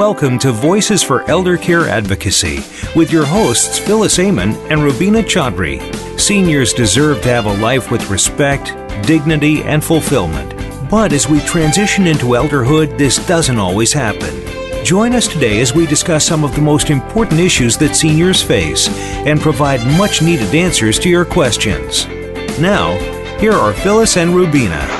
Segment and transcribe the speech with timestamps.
[0.00, 2.64] Welcome to Voices for Elder Care Advocacy
[2.96, 5.78] with your hosts Phyllis Amon and Rubina Chaudhry.
[6.18, 8.68] Seniors deserve to have a life with respect,
[9.06, 10.54] dignity, and fulfillment.
[10.88, 14.34] But as we transition into elderhood, this doesn't always happen.
[14.86, 18.88] Join us today as we discuss some of the most important issues that seniors face
[19.26, 22.06] and provide much needed answers to your questions.
[22.58, 22.96] Now,
[23.38, 24.99] here are Phyllis and Rubina.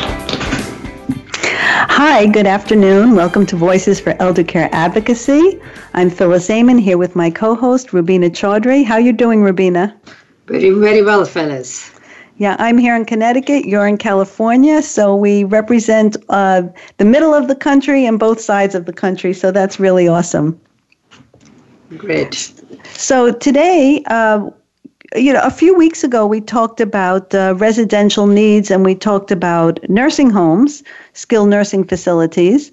[2.02, 3.14] Hi, good afternoon.
[3.14, 5.60] Welcome to Voices for Elder Care Advocacy.
[5.92, 8.86] I'm Phyllis Amon here with my co-host Rubina Chaudhry.
[8.86, 9.94] How you doing, Rubina?
[10.46, 11.92] Very, very well, Phyllis.
[12.38, 13.66] Yeah, I'm here in Connecticut.
[13.66, 16.62] You're in California, so we represent uh,
[16.96, 19.34] the middle of the country and both sides of the country.
[19.34, 20.58] So that's really awesome.
[21.98, 22.50] Great.
[22.94, 24.48] So today, uh,
[25.16, 29.30] you know, a few weeks ago, we talked about uh, residential needs and we talked
[29.30, 30.82] about nursing homes,
[31.14, 32.70] skilled nursing facilities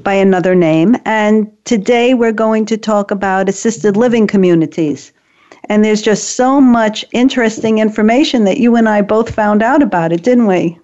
[0.00, 0.96] by another name.
[1.04, 5.12] And today we're going to talk about assisted living communities.
[5.68, 10.12] And there's just so much interesting information that you and I both found out about
[10.12, 10.78] it, didn't we?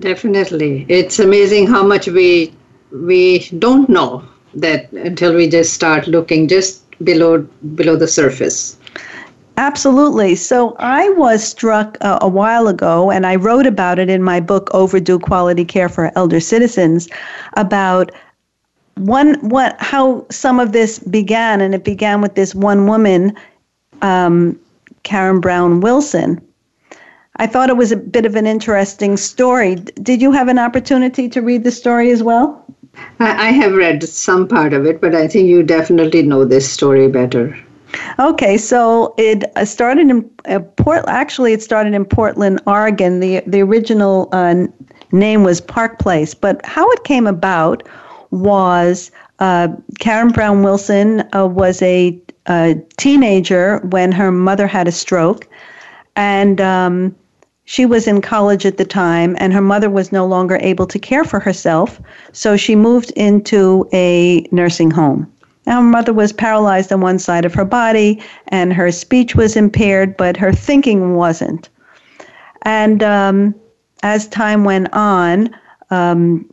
[0.00, 0.86] Definitely.
[0.88, 2.52] It's amazing how much we
[2.90, 7.42] we don't know that until we just start looking just below
[7.76, 8.76] below the surface.
[9.56, 10.34] Absolutely.
[10.34, 14.40] So I was struck uh, a while ago, and I wrote about it in my
[14.40, 17.08] book, Overdue Quality Care for Elder Citizens,
[17.56, 18.10] about
[18.96, 23.32] one what how some of this began, and it began with this one woman,
[24.02, 24.58] um,
[25.04, 26.40] Karen Brown Wilson.
[27.36, 29.74] I thought it was a bit of an interesting story.
[29.74, 32.64] Did you have an opportunity to read the story as well?
[33.18, 36.70] I, I have read some part of it, but I think you definitely know this
[36.70, 37.56] story better.
[38.18, 41.04] Okay, so it uh, started in uh, Port.
[41.08, 43.20] Actually, it started in Portland, Oregon.
[43.20, 44.66] the The original uh,
[45.12, 47.82] name was Park Place, but how it came about
[48.30, 49.68] was uh,
[50.00, 55.48] Karen Brown Wilson uh, was a, a, teenager when her mother had a stroke,
[56.16, 57.14] and um,
[57.64, 60.98] she was in college at the time, and her mother was no longer able to
[60.98, 62.00] care for herself,
[62.32, 65.30] so she moved into a nursing home.
[65.66, 69.56] Now, her mother was paralyzed on one side of her body, and her speech was
[69.56, 71.68] impaired, but her thinking wasn't.
[72.62, 73.54] And um,
[74.02, 75.54] as time went on,
[75.90, 76.50] um,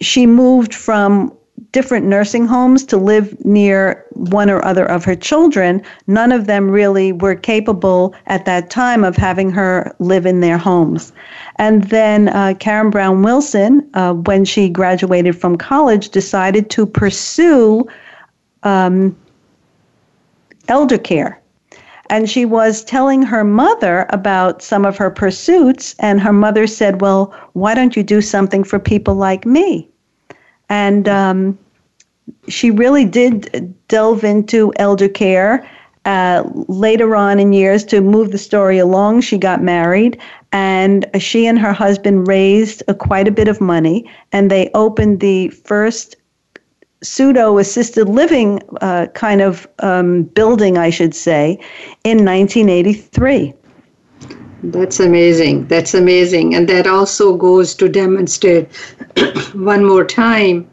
[0.00, 1.32] she moved from
[1.74, 5.82] different nursing homes to live near one or other of her children.
[6.06, 10.56] None of them really were capable at that time of having her live in their
[10.56, 11.12] homes.
[11.56, 17.86] And then uh, Karen Brown Wilson, uh, when she graduated from college, decided to pursue
[18.64, 19.16] um,
[20.68, 21.40] elder care.
[22.10, 27.00] And she was telling her mother about some of her pursuits, and her mother said,
[27.00, 29.88] Well, why don't you do something for people like me?
[30.68, 31.58] And um,
[32.48, 35.68] she really did delve into elder care.
[36.04, 40.20] Uh, later on in years, to move the story along, she got married,
[40.52, 45.20] and she and her husband raised a, quite a bit of money, and they opened
[45.20, 46.16] the first
[47.04, 51.58] pseudo assisted living uh, kind of um, building, I should say,
[52.04, 53.52] in 1983.
[54.64, 55.66] That's amazing.
[55.68, 56.54] That's amazing.
[56.54, 58.74] And that also goes to demonstrate
[59.54, 60.68] one more time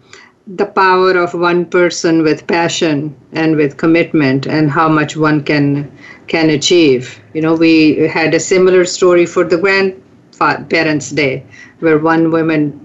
[0.47, 5.91] the power of one person with passion and with commitment and how much one can
[6.27, 7.21] can achieve.
[7.33, 11.45] You know, we had a similar story for the grandparents' day
[11.79, 12.79] where one woman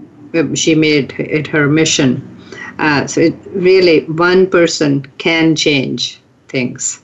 [0.55, 2.36] she made it her mission
[2.79, 7.01] uh, so it really, one person can change things.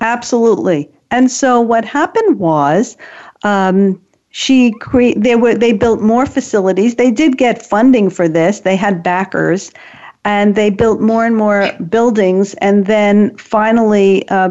[0.00, 0.88] Absolutely.
[1.10, 2.96] And so what happened was,
[3.42, 4.00] um,
[4.30, 6.96] she cre- they were they built more facilities.
[6.96, 8.60] They did get funding for this.
[8.60, 9.72] They had backers,
[10.26, 12.52] and they built more and more buildings.
[12.54, 14.50] And then finally, uh,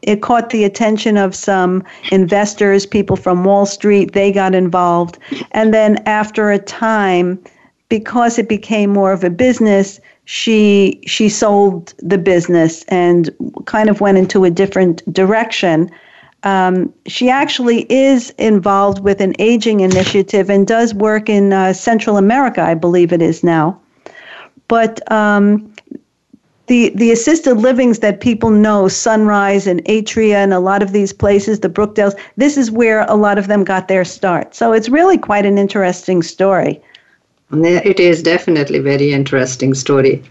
[0.00, 4.12] it caught the attention of some investors, people from Wall Street.
[4.12, 5.18] They got involved,
[5.50, 7.38] and then after a time,
[7.88, 13.30] because it became more of a business, she she sold the business and
[13.64, 15.90] kind of went into a different direction.
[16.44, 22.16] Um, she actually is involved with an aging initiative and does work in uh, Central
[22.16, 23.80] America, I believe it is now.
[24.68, 25.72] But um,
[26.66, 31.12] the the assisted livings that people know, Sunrise and Atria and a lot of these
[31.12, 34.54] places, the Brookdales, this is where a lot of them got their start.
[34.54, 36.80] So it's really quite an interesting story.
[37.52, 40.22] It is definitely very interesting story.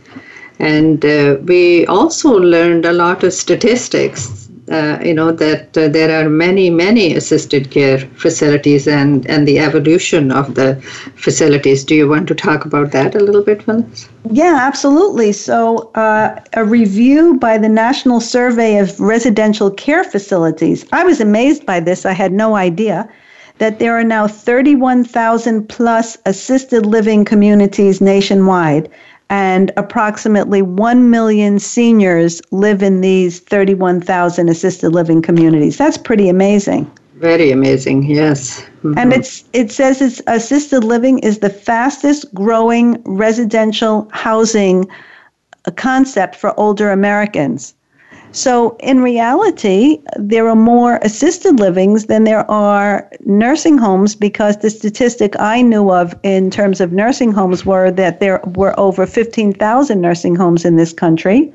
[0.60, 6.12] And uh, we also learned a lot of statistics uh, you know that uh, there
[6.19, 10.75] are many many assisted care facilities and and the evolution of the
[11.16, 11.86] facilities.
[11.86, 14.10] Do you want to talk about that a little bit Phyllis?
[14.30, 15.31] yeah absolutely.
[15.31, 20.86] So uh, a review by the national survey of residential care facilities.
[20.92, 22.06] I was amazed by this.
[22.06, 23.10] I had no idea
[23.57, 28.89] that there are now 31,000 plus assisted living communities nationwide
[29.30, 35.77] and approximately 1 million seniors live in these 31,000 assisted living communities.
[35.77, 36.89] That's pretty amazing.
[37.15, 38.62] Very amazing, yes.
[38.62, 38.94] Mm-hmm.
[38.98, 44.88] And it's it says it's assisted living is the fastest growing residential housing
[45.75, 47.74] concept for older Americans.
[48.31, 54.69] So, in reality, there are more assisted livings than there are nursing homes because the
[54.69, 60.01] statistic I knew of in terms of nursing homes were that there were over 15,000
[60.01, 61.51] nursing homes in this country.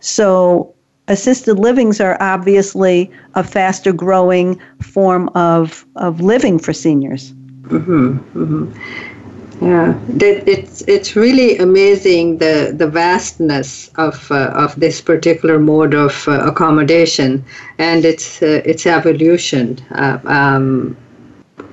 [0.00, 0.74] So,
[1.08, 7.32] assisted livings are obviously a faster growing form of, of living for seniors.
[7.64, 9.13] Mm-hmm, mm-hmm.
[9.60, 16.26] Yeah, it's it's really amazing the the vastness of uh, of this particular mode of
[16.26, 17.44] uh, accommodation
[17.78, 19.78] and its uh, its evolution.
[19.92, 20.96] Uh, um,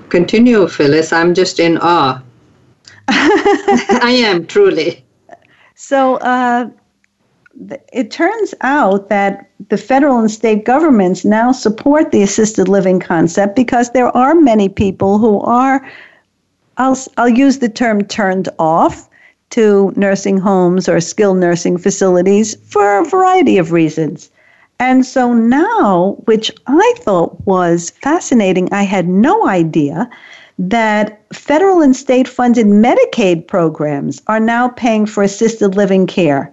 [0.09, 1.11] continue, Phyllis.
[1.11, 2.21] I'm just in awe.
[3.07, 5.03] I am truly.
[5.75, 6.69] So uh,
[7.91, 13.55] it turns out that the federal and state governments now support the assisted living concept
[13.55, 15.83] because there are many people who are
[16.81, 19.07] I'll, I'll use the term turned off
[19.51, 24.31] to nursing homes or skilled nursing facilities for a variety of reasons.
[24.79, 30.09] And so now, which I thought was fascinating, I had no idea
[30.57, 36.51] that federal and state funded Medicaid programs are now paying for assisted living care.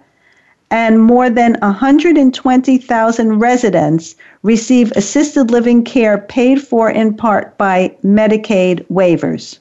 [0.69, 8.85] And more than 120,000 residents receive assisted living care paid for in part by Medicaid
[8.89, 9.57] waivers.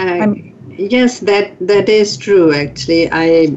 [0.00, 0.32] Uh,
[0.78, 2.54] yes, that that is true.
[2.54, 3.54] Actually, I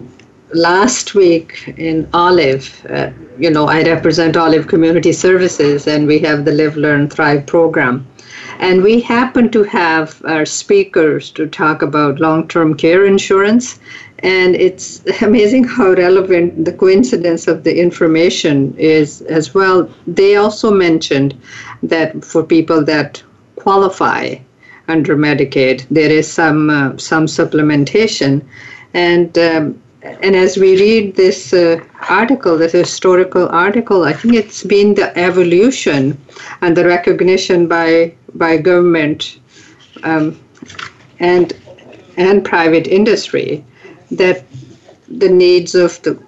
[0.53, 6.43] last week in Olive, uh, you know, I represent Olive Community Services, and we have
[6.43, 8.05] the Live, Learn, Thrive program.
[8.59, 13.79] And we happen to have our speakers to talk about long term care insurance.
[14.19, 19.89] And it's amazing how relevant the coincidence of the information is as well.
[20.07, 21.39] They also mentioned
[21.83, 23.23] that for people that
[23.55, 24.35] qualify
[24.87, 25.85] under Medicaid.
[25.89, 28.41] There is some uh, some supplementation,
[28.93, 34.63] and um, and as we read this uh, article, this historical article, I think it's
[34.63, 36.17] been the evolution
[36.61, 39.39] and the recognition by by government
[40.03, 40.39] um,
[41.19, 41.53] and
[42.17, 43.63] and private industry
[44.11, 44.45] that
[45.07, 46.19] the needs of the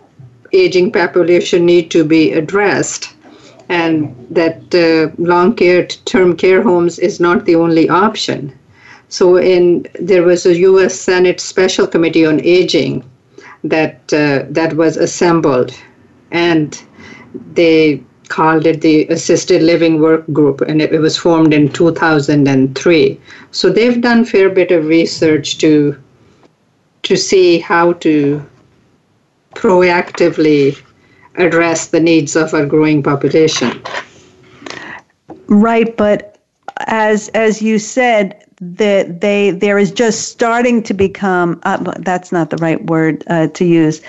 [0.54, 3.15] aging population need to be addressed
[3.70, 8.58] and that uh, long care term care homes is not the only option.
[9.10, 11.00] So, in there was a U.S.
[11.00, 13.04] Senate Special Committee on Aging
[13.64, 15.72] that uh, that was assembled,
[16.32, 16.82] and
[17.54, 23.22] they called it the Assisted Living Work Group, and it, it was formed in 2003.
[23.52, 25.98] So they've done fair bit of research to
[27.04, 28.44] to see how to
[29.54, 30.76] proactively
[31.38, 33.82] address the needs of our growing population.
[35.48, 36.40] Right, but
[36.88, 42.50] as as you said, that they there is just starting to become uh, that's not
[42.50, 44.02] the right word uh, to use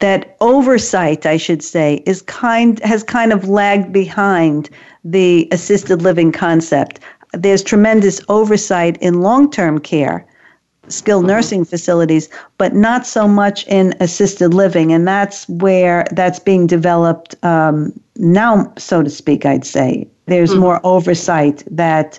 [0.00, 4.68] that oversight i should say is kind has kind of lagged behind
[5.04, 7.00] the assisted living concept
[7.32, 10.26] there's tremendous oversight in long-term care
[10.88, 14.92] skilled nursing facilities, but not so much in assisted living.
[14.92, 20.08] And that's where that's being developed um, now, so to speak, I'd say.
[20.26, 22.18] There's mm more oversight that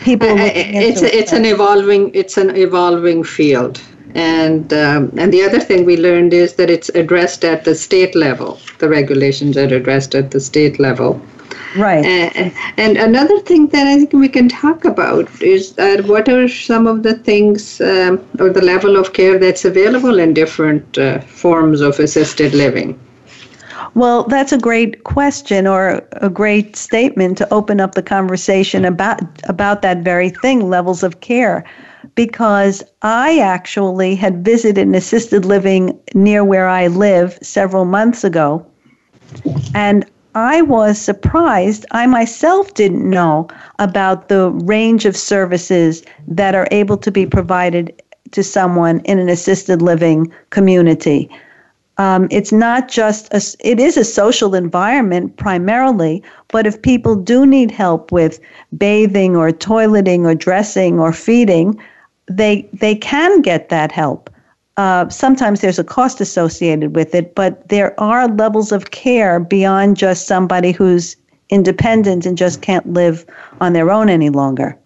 [0.00, 3.82] people it's a, it's an evolving it's an evolving field.
[4.14, 8.14] And um, and the other thing we learned is that it's addressed at the state
[8.14, 8.58] level.
[8.78, 11.20] The regulations are addressed at the state level
[11.76, 12.04] Right.
[12.04, 16.48] And, and another thing that I think we can talk about is that what are
[16.48, 21.20] some of the things um, or the level of care that's available in different uh,
[21.20, 22.98] forms of assisted living?
[23.94, 29.20] Well, that's a great question or a great statement to open up the conversation about
[29.48, 31.64] about that very thing, levels of care.
[32.14, 38.64] Because I actually had visited an assisted living near where I live several months ago.
[39.74, 41.86] And I was surprised.
[41.92, 43.48] I myself didn't know
[43.78, 49.28] about the range of services that are able to be provided to someone in an
[49.28, 51.30] assisted living community.
[51.98, 57.46] um, it's not just a, it is a social environment primarily but if people do
[57.46, 58.40] need help with
[58.76, 61.78] bathing or toileting or dressing or feeding
[62.26, 64.28] they they can get that help
[64.76, 69.96] uh, sometimes there's a cost associated with it but there are levels of care beyond
[69.96, 71.16] just somebody who's
[71.50, 73.24] independent and just can't live
[73.60, 74.78] on their own any longer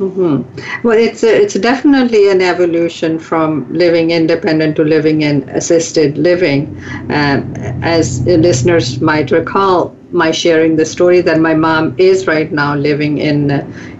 [0.00, 0.86] Mm-hmm.
[0.86, 6.74] Well, it's a, it's definitely an evolution from living independent to living in assisted living.
[7.10, 7.44] Uh,
[7.82, 13.18] as listeners might recall, my sharing the story that my mom is right now living
[13.18, 13.50] in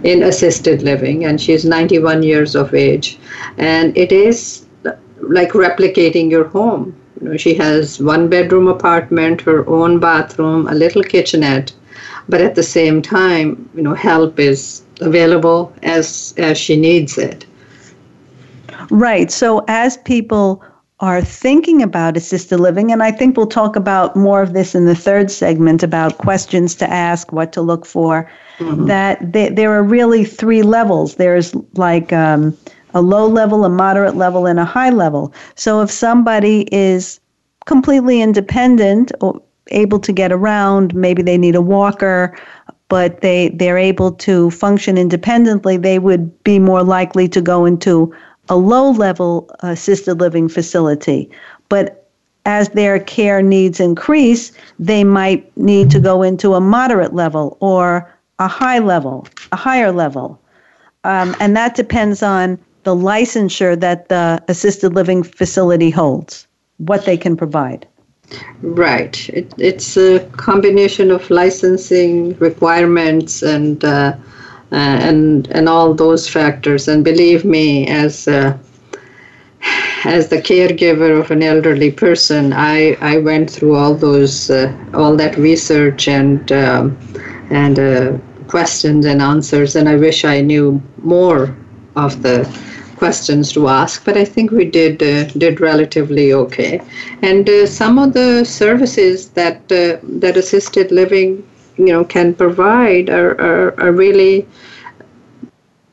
[0.03, 3.19] in assisted living, and she's 91 years of age,
[3.59, 4.65] and it is
[5.21, 6.95] like replicating your home.
[7.19, 11.71] You know, she has one bedroom apartment, her own bathroom, a little kitchenette,
[12.29, 17.45] but at the same time, you know, help is available as as she needs it.
[18.89, 19.31] Right.
[19.31, 20.63] So as people
[20.99, 24.85] are thinking about assisted living, and I think we'll talk about more of this in
[24.85, 28.29] the third segment about questions to ask, what to look for.
[28.59, 28.85] Mm-hmm.
[28.85, 31.15] That they, there are really three levels.
[31.15, 32.55] There's like um,
[32.93, 35.33] a low level, a moderate level, and a high level.
[35.55, 37.19] So if somebody is
[37.65, 42.37] completely independent or able to get around, maybe they need a walker,
[42.89, 48.13] but they they're able to function independently, they would be more likely to go into
[48.49, 51.29] a low level assisted living facility.
[51.69, 52.09] But
[52.45, 58.11] as their care needs increase, they might need to go into a moderate level or
[58.39, 60.39] a high level, a higher level.
[61.03, 66.47] Um, and that depends on the licensure that the assisted living facility holds,
[66.77, 67.87] what they can provide.
[68.61, 69.29] Right.
[69.29, 74.15] It, it's a combination of licensing requirements and uh,
[74.71, 76.87] uh, and and all those factors.
[76.87, 78.57] And believe me, as uh,
[80.05, 85.15] as the caregiver of an elderly person, I, I went through all those uh, all
[85.17, 86.97] that research and um,
[87.49, 91.55] and uh, questions and answers, and I wish I knew more
[91.95, 92.47] of the
[93.01, 96.73] questions to ask, but I think we did uh, did relatively okay.
[97.23, 101.29] And uh, some of the services that uh, that assisted living,
[101.77, 104.47] you know, can provide are, are, are really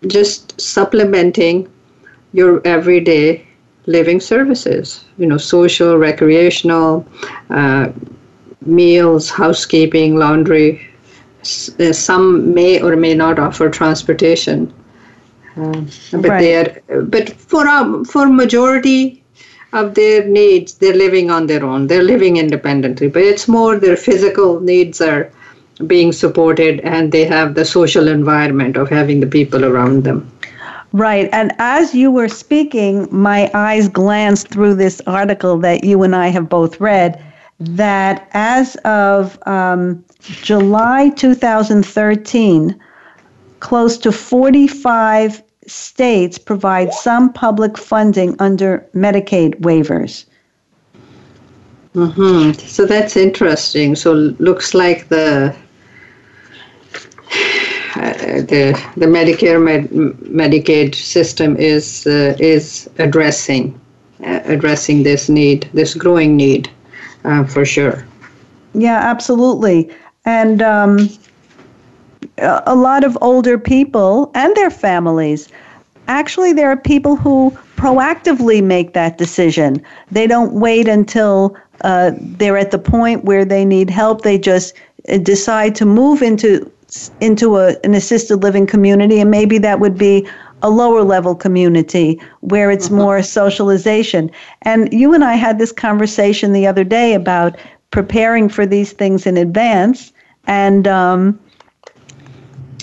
[0.07, 1.67] just supplementing
[2.33, 3.47] your everyday
[3.87, 5.05] living services.
[5.17, 7.07] You know, social, recreational,
[7.49, 7.89] uh,
[8.67, 10.71] meals, housekeeping, laundry.
[11.81, 14.61] Uh, some may or may not offer transportation
[15.59, 16.41] but right.
[16.41, 19.23] they are, but for um, for majority
[19.73, 21.89] of their needs, they're living on their own.
[21.89, 23.09] They're living independently.
[23.09, 25.31] But it's more their physical needs are
[25.87, 30.31] being supported, and they have the social environment of having the people around them.
[30.93, 31.29] Right.
[31.33, 36.29] And as you were speaking, my eyes glanced through this article that you and I
[36.29, 37.23] have both read.
[37.61, 42.81] That as of um, July 2013,
[43.61, 50.25] close to 45 states provide some public funding under Medicaid waivers.
[51.95, 52.53] Mm-hmm.
[52.67, 53.97] So that's interesting.
[53.97, 55.55] So looks like the
[57.97, 58.13] uh,
[58.53, 63.79] the the Medicare Med, Medicaid system is uh, is addressing
[64.25, 66.71] uh, addressing this need, this growing need,
[67.25, 68.05] uh, for sure.
[68.75, 69.91] Yeah, absolutely.
[70.25, 71.09] And um,
[72.41, 75.49] a lot of older people and their families.
[76.07, 79.83] Actually, there are people who proactively make that decision.
[80.11, 84.23] They don't wait until uh, they're at the point where they need help.
[84.23, 84.75] They just
[85.09, 86.71] uh, decide to move into
[87.21, 90.27] into a, an assisted living community, and maybe that would be
[90.63, 92.97] a lower level community where it's uh-huh.
[92.97, 94.31] more socialization.
[94.63, 97.57] And you and I had this conversation the other day about
[97.91, 100.13] preparing for these things in advance.
[100.47, 101.39] And um,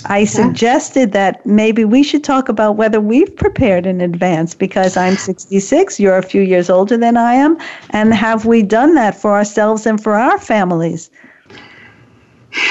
[0.08, 5.16] I suggested that maybe we should talk about whether we've prepared in advance because I'm
[5.16, 7.58] 66, you're a few years older than I am,
[7.90, 11.10] and have we done that for ourselves and for our families?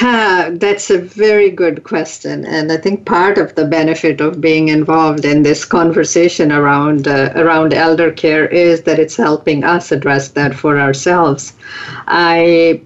[0.02, 5.26] that's a very good question, and I think part of the benefit of being involved
[5.26, 10.56] in this conversation around uh, around elder care is that it's helping us address that
[10.56, 11.54] for ourselves.
[12.08, 12.82] I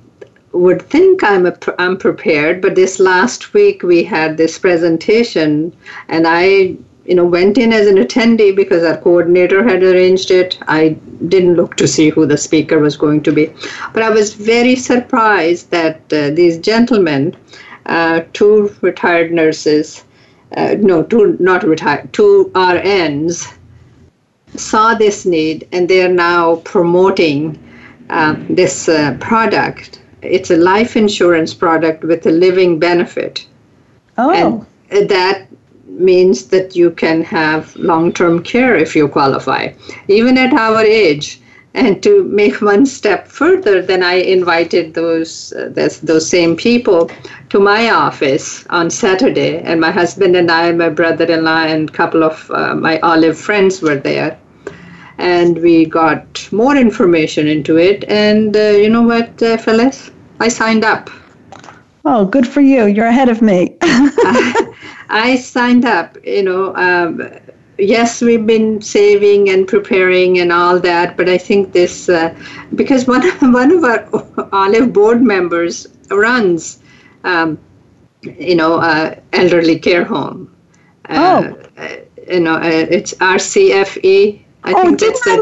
[0.51, 5.75] would think I'm a, I'm prepared, but this last week we had this presentation,
[6.07, 6.75] and I
[7.05, 10.57] you know went in as an attendee because our coordinator had arranged it.
[10.67, 10.89] I
[11.27, 13.53] didn't look to see who the speaker was going to be,
[13.93, 17.35] but I was very surprised that uh, these gentlemen,
[17.85, 20.03] uh, two retired nurses,
[20.57, 23.53] uh, no, two not retired, two RNs,
[24.55, 27.57] saw this need, and they are now promoting
[28.09, 30.01] uh, this uh, product.
[30.21, 33.45] It's a life insurance product with a living benefit.
[34.17, 34.65] Oh.
[34.91, 35.47] And that
[35.85, 39.73] means that you can have long term care if you qualify,
[40.07, 41.41] even at our age.
[41.75, 47.11] And to make one step further, then I invited those uh, this, those same people
[47.49, 51.93] to my office on Saturday, and my husband and I, and my brother-in-law, and a
[51.93, 54.37] couple of uh, my Olive friends were there,
[55.19, 58.05] and we got more information into it.
[58.05, 61.09] And uh, you know what, uh, Phyllis, I signed up.
[62.05, 62.85] Oh, good for you!
[62.85, 63.77] You're ahead of me.
[65.09, 66.17] I signed up.
[66.25, 67.21] You know, um,
[67.77, 72.33] yes, we've been saving and preparing and all that, but I think this uh,
[72.75, 76.79] because one one of our Olive board members runs,
[77.25, 77.59] um,
[78.21, 80.55] you know, uh, elderly care home.
[81.09, 81.97] Uh, oh.
[82.27, 84.45] you know, uh, it's RCFE.
[84.69, 85.37] I oh, think didn't I,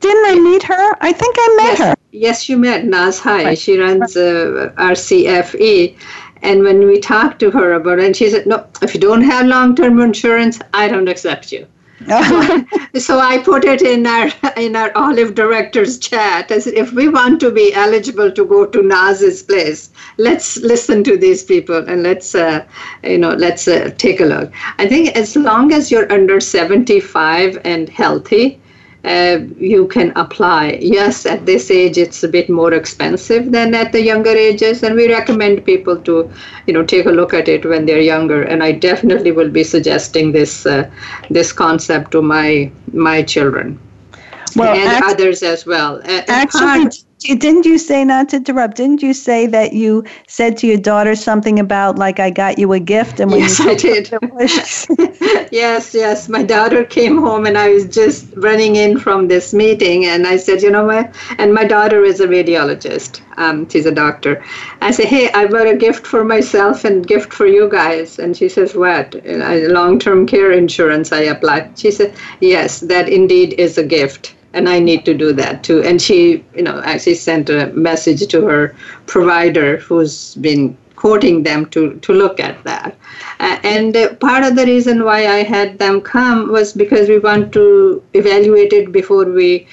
[0.00, 0.96] didn't I meet her?
[1.00, 1.94] I think I met yes, her.
[2.10, 3.44] Yes, you met Naz Hai.
[3.44, 3.58] Right.
[3.58, 5.96] She runs uh, RCFE.
[6.42, 9.22] And when we talked to her about it, and she said, No, if you don't
[9.22, 11.68] have long term insurance, I don't accept you.
[12.96, 17.38] so I put it in our in our Olive directors chat as if we want
[17.40, 22.34] to be eligible to go to Naz's place, let's listen to these people and let's
[22.34, 22.66] uh,
[23.04, 24.52] you know let's uh, take a look.
[24.78, 28.60] I think as long as you're under 75 and healthy,
[29.04, 30.78] uh, you can apply.
[30.80, 34.94] Yes, at this age it's a bit more expensive than at the younger ages, and
[34.94, 36.30] we recommend people to,
[36.66, 38.42] you know, take a look at it when they're younger.
[38.42, 40.90] And I definitely will be suggesting this uh,
[41.30, 43.78] this concept to my my children
[44.56, 46.00] well, and act- others as well.
[46.04, 46.90] actually,
[47.22, 48.76] didn't you say not to interrupt?
[48.76, 52.72] Didn't you say that you said to your daughter something about like I got you
[52.72, 53.20] a gift?
[53.20, 54.10] And when yes, I did.
[55.52, 56.28] yes, yes.
[56.28, 60.36] My daughter came home and I was just running in from this meeting, and I
[60.36, 61.14] said, you know what?
[61.38, 63.20] And my daughter is a radiologist.
[63.38, 64.44] Um, she's a doctor.
[64.80, 68.18] I said, hey, I bought a gift for myself and gift for you guys.
[68.18, 69.14] And she says, what?
[69.24, 71.12] Long-term care insurance.
[71.12, 71.78] I applied.
[71.78, 75.82] She said, yes, that indeed is a gift and I need to do that too.
[75.82, 81.66] And she, you know, actually sent a message to her provider who's been quoting them
[81.66, 82.96] to, to look at that.
[83.40, 87.18] Uh, and uh, part of the reason why I had them come was because we
[87.18, 89.66] want to evaluate it before we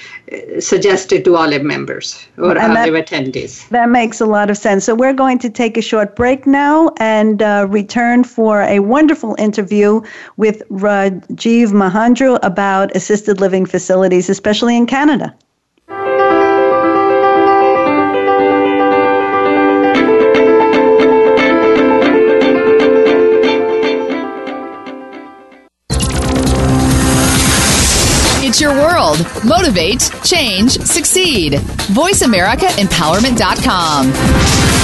[0.60, 3.68] suggest it to Olive members or and that, attendees.
[3.70, 4.86] That makes a lot of sense.
[4.86, 9.36] So we're going to take a short break now and uh, return for a wonderful
[9.40, 10.02] interview
[10.38, 15.34] with Rajiv Mahendru about assisted living facilities, especially in Canada.
[28.60, 29.20] Your world.
[29.46, 31.54] Motivate, change, succeed.
[31.94, 34.80] VoiceAmericaEmpowerment.com.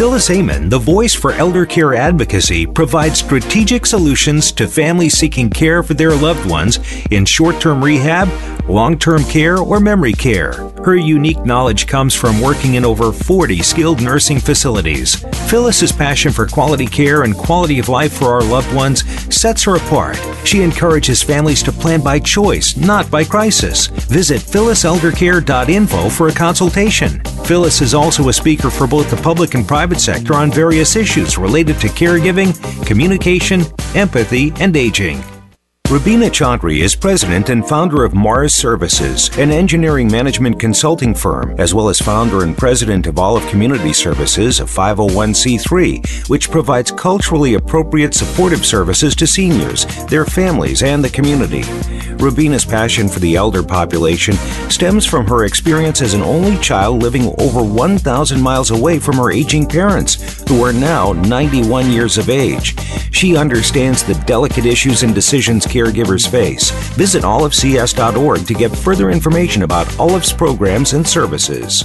[0.00, 5.82] Phyllis Amon, the voice for elder care advocacy, provides strategic solutions to families seeking care
[5.82, 6.78] for their loved ones
[7.10, 8.26] in short term rehab,
[8.70, 10.52] long term care, or memory care.
[10.84, 15.16] Her unique knowledge comes from working in over 40 skilled nursing facilities.
[15.50, 19.04] Phyllis's passion for quality care and quality of life for our loved ones
[19.34, 20.18] sets her apart.
[20.44, 23.88] She encourages families to plan by choice, not by crisis.
[23.88, 27.20] Visit phylliseldercare.info for a consultation.
[27.44, 31.36] Phyllis is also a speaker for both the public and private sector on various issues
[31.36, 32.54] related to caregiving,
[32.86, 33.62] communication,
[33.94, 35.20] empathy, and aging.
[35.90, 41.74] Rubina Chaudhry is president and founder of Mars Services, an engineering management consulting firm, as
[41.74, 48.14] well as founder and president of Olive Community Services, a 501c3, which provides culturally appropriate
[48.14, 51.64] supportive services to seniors, their families, and the community.
[52.20, 54.34] Rubina's passion for the elder population
[54.70, 59.32] stems from her experience as an only child living over 1,000 miles away from her
[59.32, 62.76] aging parents, who are now 91 years of age.
[63.10, 66.70] She understands the delicate issues and decisions caregivers face.
[66.96, 71.84] Visit olivecs.org to get further information about Olive's programs and services.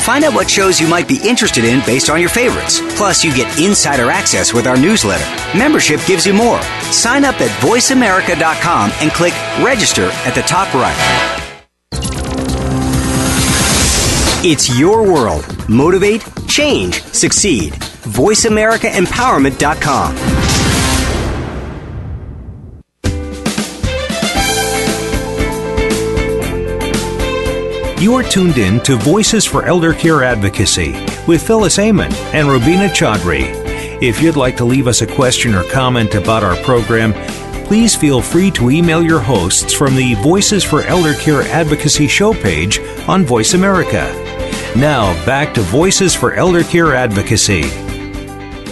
[0.00, 2.80] Find out what shows you might be interested in based on your favorites.
[2.96, 5.24] Plus, you get insider access with our newsletter.
[5.56, 6.60] Membership gives you more.
[6.90, 9.32] Sign up at voiceamerica.com and click
[9.62, 10.96] register at the top right.
[14.42, 15.44] It's your world.
[15.68, 17.74] Motivate, change, succeed.
[17.74, 20.39] VoiceAmericaEmpowerment.com.
[28.00, 30.92] You are tuned in to Voices for Elder Care Advocacy
[31.26, 33.52] with Phyllis Amon and Rubina Chaudhry.
[34.00, 37.12] If you'd like to leave us a question or comment about our program,
[37.66, 42.32] please feel free to email your hosts from the Voices for Elder Care Advocacy show
[42.32, 44.10] page on Voice America.
[44.74, 47.64] Now, back to Voices for Elder Care Advocacy.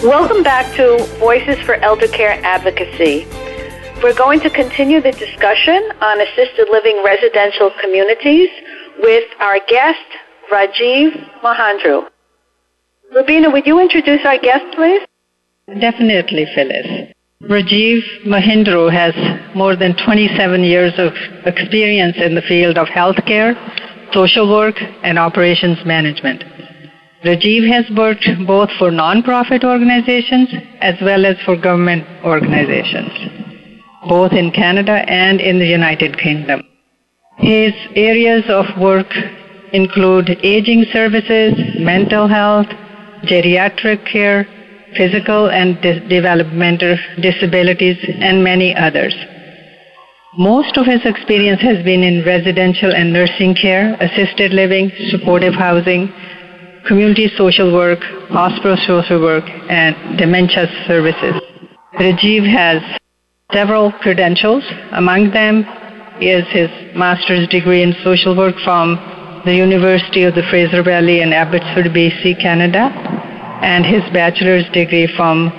[0.01, 3.27] Welcome back to Voices for Elder Care Advocacy.
[4.01, 8.49] We're going to continue the discussion on assisted living residential communities
[8.99, 10.05] with our guest,
[10.51, 12.09] Rajiv Mahendru.
[13.13, 15.01] Rubina, would you introduce our guest, please?
[15.79, 17.13] Definitely, Phyllis.
[17.43, 19.13] Rajiv Mahendru has
[19.55, 21.13] more than 27 years of
[21.45, 23.55] experience in the field of healthcare,
[24.13, 26.43] social work, and operations management.
[27.23, 30.49] Rajiv has worked both for nonprofit organizations
[30.81, 33.11] as well as for government organizations,
[34.07, 36.68] both in Canada and in the United Kingdom.
[37.39, 39.07] His areas of work
[39.71, 42.67] include aging services, mental health,
[43.23, 44.47] geriatric care,
[44.95, 49.15] physical and de- developmental disabilities, and many others.
[50.37, 56.11] Most of his experience has been in residential and nursing care, assisted living, supportive housing,
[56.87, 57.99] community social work,
[58.29, 61.35] hospital social work, and dementia services.
[61.93, 62.81] Rajiv has
[63.51, 64.63] several credentials.
[64.91, 65.65] Among them
[66.21, 68.95] is his master's degree in social work from
[69.45, 72.91] the University of the Fraser Valley in Abbotsford, BC, Canada,
[73.61, 75.49] and his bachelor's degree from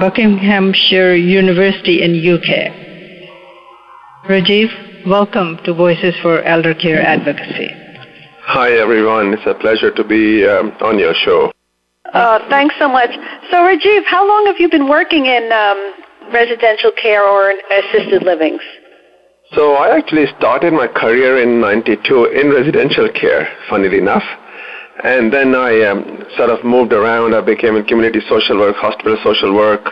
[0.00, 2.72] Buckinghamshire University in UK.
[4.24, 7.68] Rajiv, welcome to Voices for Elder Care Advocacy.
[8.40, 9.34] Hi, everyone.
[9.34, 11.52] It's a pleasure to be um, on your show.
[12.12, 13.10] Uh, thanks so much.
[13.50, 15.94] So, Rajiv, how long have you been working in um,
[16.32, 18.62] residential care or assisted livings?
[19.54, 24.24] So I actually started my career in 92 in residential care, funnily enough.
[25.04, 27.34] And then I um, sort of moved around.
[27.34, 29.86] I became in community social work, hospital social work,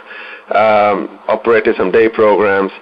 [0.55, 2.73] um, operated some day programs.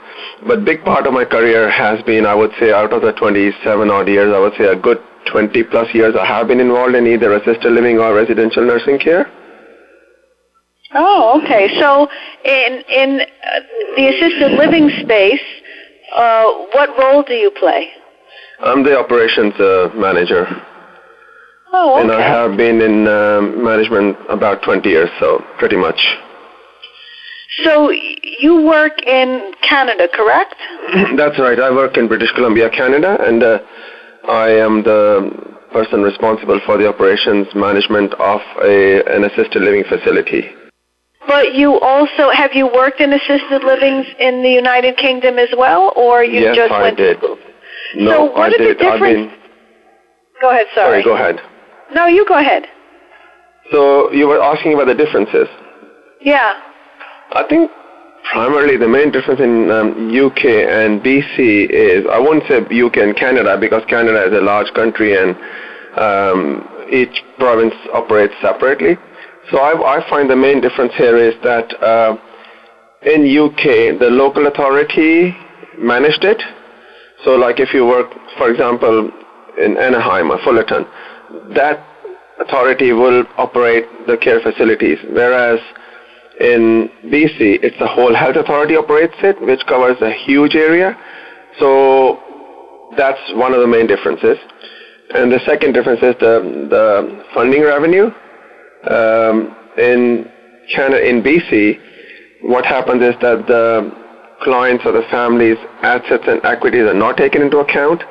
[0.46, 3.90] But big part of my career has been, I would say, out of the 27
[3.90, 4.98] odd years, I would say a good
[5.30, 9.30] 20 plus years I have been involved in either assisted living or residential nursing care.
[10.94, 11.68] Oh, okay.
[11.80, 12.08] So
[12.44, 13.60] in in uh,
[13.96, 15.40] the assisted living space,
[16.14, 17.88] uh, what role do you play?
[18.60, 20.46] I'm the operations uh, manager.
[21.72, 22.02] Oh, okay.
[22.02, 26.06] And I have been in um, management about 20 years, so pretty much.
[27.64, 30.54] So you work in Canada, correct?
[31.16, 31.58] That's right.
[31.58, 33.58] I work in British Columbia, Canada, and uh,
[34.28, 40.50] I am the person responsible for the operations management of a, an assisted living facility.
[41.26, 45.92] But you also have you worked in assisted livings in the United Kingdom as well,
[45.96, 47.14] or you yes, just I went did.
[47.14, 47.38] to school?
[47.96, 48.76] No, so what I did.
[48.76, 49.00] the difference?
[49.00, 49.32] been.
[50.40, 50.66] Go ahead.
[50.74, 51.02] Sorry.
[51.02, 51.40] Sorry, go ahead.
[51.94, 52.64] No, you go ahead.
[53.70, 55.48] So you were asking about the differences.
[56.20, 56.52] Yeah.
[57.32, 57.70] I think
[58.32, 63.16] primarily the main difference in um, UK and BC is I won't say UK and
[63.16, 65.36] Canada because Canada is a large country and
[65.96, 68.96] um, each province operates separately.
[69.52, 72.16] So I, I find the main difference here is that uh,
[73.02, 75.36] in UK the local authority
[75.76, 76.42] managed it.
[77.22, 79.10] So like if you work, for example,
[79.60, 80.86] in Anaheim or Fullerton,
[81.54, 81.84] that
[82.40, 85.60] authority will operate the care facilities, whereas
[86.40, 90.96] in BC, it's the whole health authority operates it, which covers a huge area.
[91.60, 92.18] So
[92.96, 94.38] that's one of the main differences.
[95.14, 98.10] And the second difference is the, the funding revenue.
[98.88, 100.28] Um, in
[100.74, 101.78] Canada, in BC,
[102.42, 103.90] what happens is that the
[104.42, 108.02] clients or the families' assets and equities are not taken into account.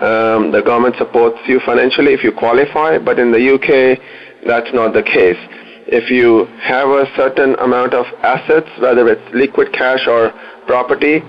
[0.00, 3.98] Um, the government supports you financially if you qualify, but in the UK,
[4.46, 5.38] that's not the case
[5.88, 10.30] if you have a certain amount of assets, whether it's liquid cash or
[10.66, 11.22] property,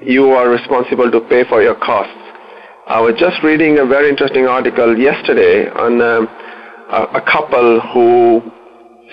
[0.00, 2.14] you are responsible to pay for your costs.
[2.86, 6.28] I was just reading a very interesting article yesterday on um,
[6.90, 8.42] a, a couple who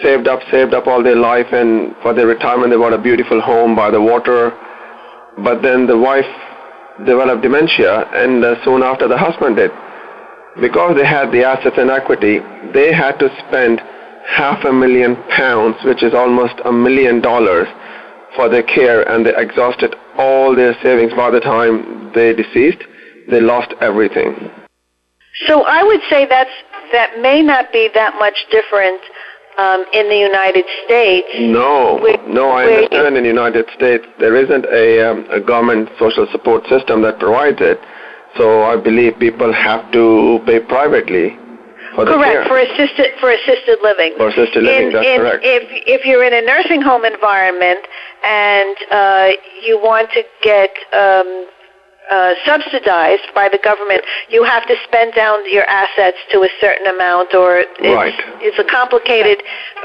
[0.01, 3.41] saved up, saved up all their life, and for their retirement they bought a beautiful
[3.41, 4.51] home by the water.
[5.43, 6.29] But then the wife
[7.05, 9.71] developed dementia, and uh, soon after the husband did.
[10.61, 12.39] Because they had the assets and equity,
[12.73, 13.81] they had to spend
[14.27, 17.67] half a million pounds, which is almost a million dollars,
[18.35, 22.83] for their care, and they exhausted all their savings by the time they deceased.
[23.29, 24.51] They lost everything.
[25.47, 26.51] So I would say that's
[26.91, 29.01] that may not be that much different
[29.57, 31.27] um, in the United States.
[31.39, 33.13] No, where- no, I understand.
[33.13, 37.19] you- In the United States, there isn't a, um, a government social support system that
[37.19, 37.79] provides it.
[38.35, 41.37] So I believe people have to pay privately
[41.93, 44.13] for the Correct for assisted for assisted living.
[44.17, 45.41] For assisted living, in, that's in, correct.
[45.43, 47.81] If if you're in a nursing home environment
[48.23, 49.29] and uh,
[49.61, 51.45] you want to get um,
[52.11, 56.87] uh, subsidized by the government, you have to spend down your assets to a certain
[56.87, 58.13] amount, or it's, Right.
[58.41, 59.41] it's a complicated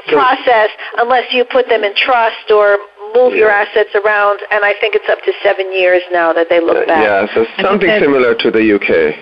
[0.07, 2.78] So- process unless you put them in trust or
[3.14, 4.40] move your assets around.
[4.50, 7.02] And I think it's up to seven years now that they look Uh, back.
[7.04, 9.14] yeah, so something similar to the UK.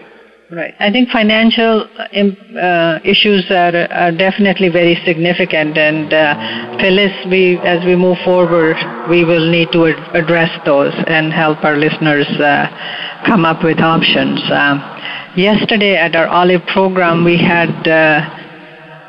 [0.48, 0.74] Right.
[0.78, 7.58] I think financial um, uh, issues are, are definitely very significant, and uh, Phyllis, we
[7.58, 8.76] as we move forward,
[9.10, 12.70] we will need to ad- address those and help our listeners uh,
[13.26, 14.40] come up with options.
[14.52, 14.78] Um,
[15.36, 17.74] yesterday at our Olive program, we had.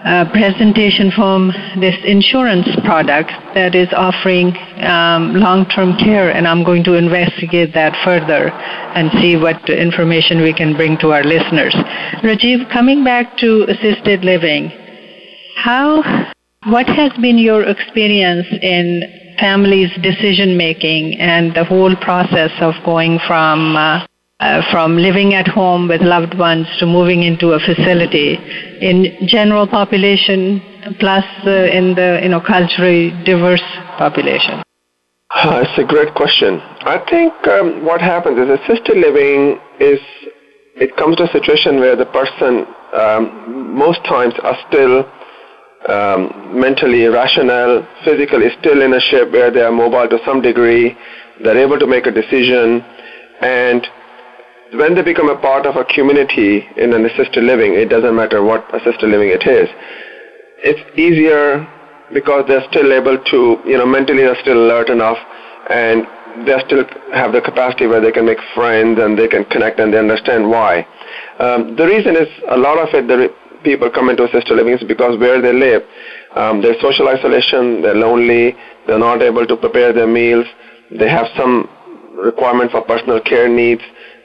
[0.05, 4.55] Uh, presentation from this insurance product that is offering
[4.85, 8.51] um, long-term care, and I'm going to investigate that further
[8.93, 11.73] and see what information we can bring to our listeners.
[12.21, 14.69] Rajiv, coming back to assisted living,
[15.57, 16.03] how,
[16.67, 19.01] what has been your experience in
[19.39, 24.05] families' decision making and the whole process of going from uh,
[24.39, 28.35] uh, from living at home with loved ones to moving into a facility
[28.81, 30.61] in general population
[30.99, 33.65] plus uh, in the you know culturally diverse
[33.97, 34.61] population
[35.35, 36.61] Uh, it's a great question.
[36.95, 39.99] I think um, what happens is assisted living is
[40.85, 43.23] it comes to a situation where the person um,
[43.85, 45.03] most times are still
[45.95, 46.21] um,
[46.65, 50.95] mentally rational, physically still in a shape where they are mobile to some degree,
[51.43, 52.81] they're able to make a decision,
[53.41, 53.87] and
[54.73, 58.43] when they become a part of a community in an assisted living, it doesn't matter
[58.43, 59.69] what assisted living it is,
[60.59, 61.65] it's easier
[62.13, 65.17] because they're still able to, you know, mentally they're still alert enough
[65.69, 66.07] and
[66.45, 69.93] they still have the capacity where they can make friends and they can connect and
[69.93, 70.85] they understand why.
[71.39, 74.83] Um, the reason is a lot of it, the people come into assisted living is
[74.83, 75.83] because where they live,
[76.35, 80.45] um, there's social isolation, they're lonely, they're not able to prepare their meals,
[80.91, 81.69] they have some
[82.15, 83.81] requirement for personal care needs,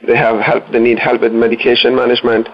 [0.07, 2.47] they have help, they need help with medication management.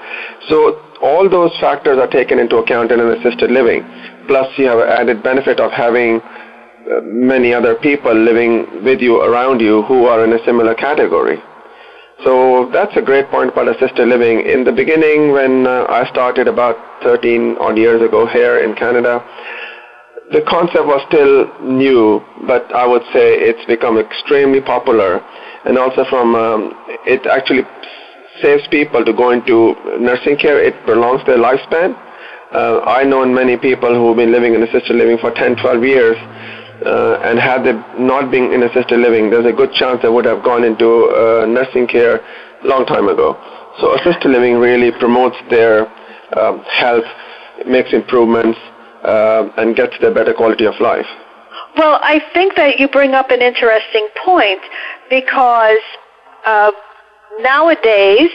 [0.49, 3.83] So all those factors are taken into account in an assisted living.
[4.27, 9.59] Plus you have added benefit of having uh, many other people living with you around
[9.59, 11.37] you who are in a similar category.
[12.23, 14.41] So that's a great point about assisted living.
[14.45, 19.23] In the beginning, when uh, I started about 13 odd years ago here in Canada,
[20.31, 25.23] the concept was still new, but I would say it's become extremely popular.
[25.65, 26.73] And also from, um,
[27.05, 27.63] it actually
[28.41, 30.63] saves people to go into nursing care.
[30.63, 31.95] It prolongs their lifespan.
[32.51, 35.83] Uh, I know many people who have been living in assisted living for 10, 12
[35.83, 36.17] years,
[36.85, 40.25] uh, and had they not been in assisted living, there's a good chance they would
[40.25, 42.21] have gone into uh, nursing care
[42.63, 43.37] long time ago.
[43.79, 45.87] So assisted living really promotes their
[46.37, 47.05] um, health,
[47.67, 48.57] makes improvements,
[49.03, 51.05] uh, and gets their better quality of life.
[51.77, 54.61] Well, I think that you bring up an interesting point
[55.09, 55.83] because
[56.45, 56.71] uh,
[57.39, 58.31] nowadays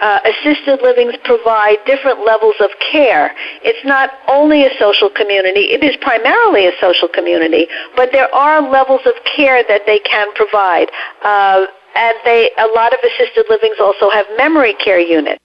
[0.00, 3.34] uh, assisted livings provide different levels of care.
[3.62, 8.62] It's not only a social community, it is primarily a social community, but there are
[8.62, 10.88] levels of care that they can provide.
[11.22, 15.42] Uh, and they, a lot of assisted livings also have memory care units.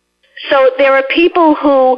[0.50, 1.98] So there are people who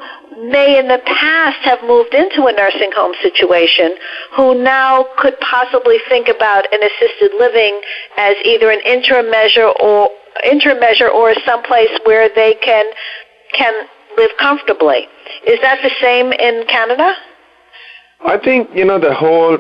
[0.49, 3.95] may in the past have moved into a nursing home situation
[4.35, 7.79] who now could possibly think about an assisted living
[8.17, 10.09] as either an interim measure or
[10.43, 12.85] interim measure or someplace where they can
[13.53, 13.73] can
[14.17, 15.07] live comfortably.
[15.47, 17.13] Is that the same in Canada?
[18.25, 19.57] I think, you know, the whole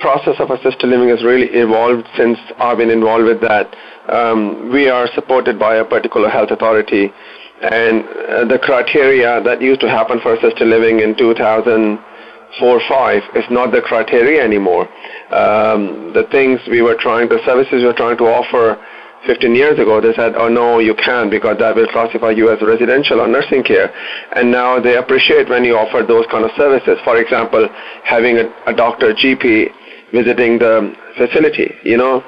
[0.00, 3.74] process of assisted living has really evolved since I've been involved with that.
[4.08, 7.12] Um, we are supported by a particular health authority,
[7.62, 13.44] and uh, the criteria that used to happen for assisted living in 2004 5 is
[13.50, 14.88] not the criteria anymore.
[15.30, 18.82] Um, the things we were trying, the services we were trying to offer
[19.26, 22.60] 15 years ago, they said, oh no, you can't because that will classify you as
[22.60, 23.94] residential or nursing care.
[24.34, 26.98] And now they appreciate when you offer those kind of services.
[27.04, 27.68] For example,
[28.04, 29.70] having a, a doctor, GP,
[30.12, 32.24] visiting the facility, you know.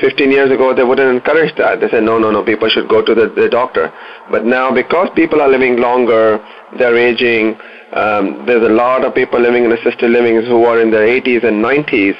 [0.00, 1.80] 15 years ago, they wouldn't encourage that.
[1.80, 3.92] They said, no, no, no, people should go to the, the doctor.
[4.30, 6.44] But now, because people are living longer,
[6.78, 7.56] they're aging,
[7.92, 11.44] um, there's a lot of people living in assisted living who are in their 80s
[11.44, 12.16] and 90s,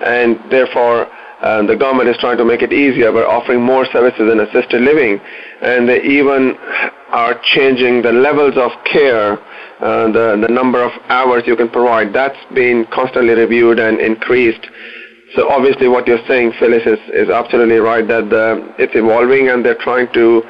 [0.00, 1.06] and therefore,
[1.42, 4.80] um, the government is trying to make it easier by offering more services in assisted
[4.80, 5.20] living,
[5.60, 6.56] and they even
[7.10, 9.38] are changing the levels of care,
[9.80, 12.12] uh, the the number of hours you can provide.
[12.14, 14.66] That's been constantly reviewed and increased.
[15.34, 19.64] So obviously, what you're saying, Phyllis, is, is absolutely right that the, it's evolving, and
[19.64, 20.42] they're trying to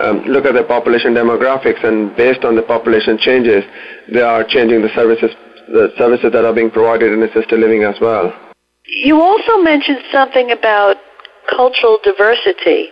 [0.00, 3.64] um, look at the population demographics, and based on the population changes,
[4.12, 5.30] they are changing the services,
[5.68, 8.32] the services that are being provided in assisted living as well.
[8.86, 10.96] You also mentioned something about
[11.48, 12.88] cultural diversity.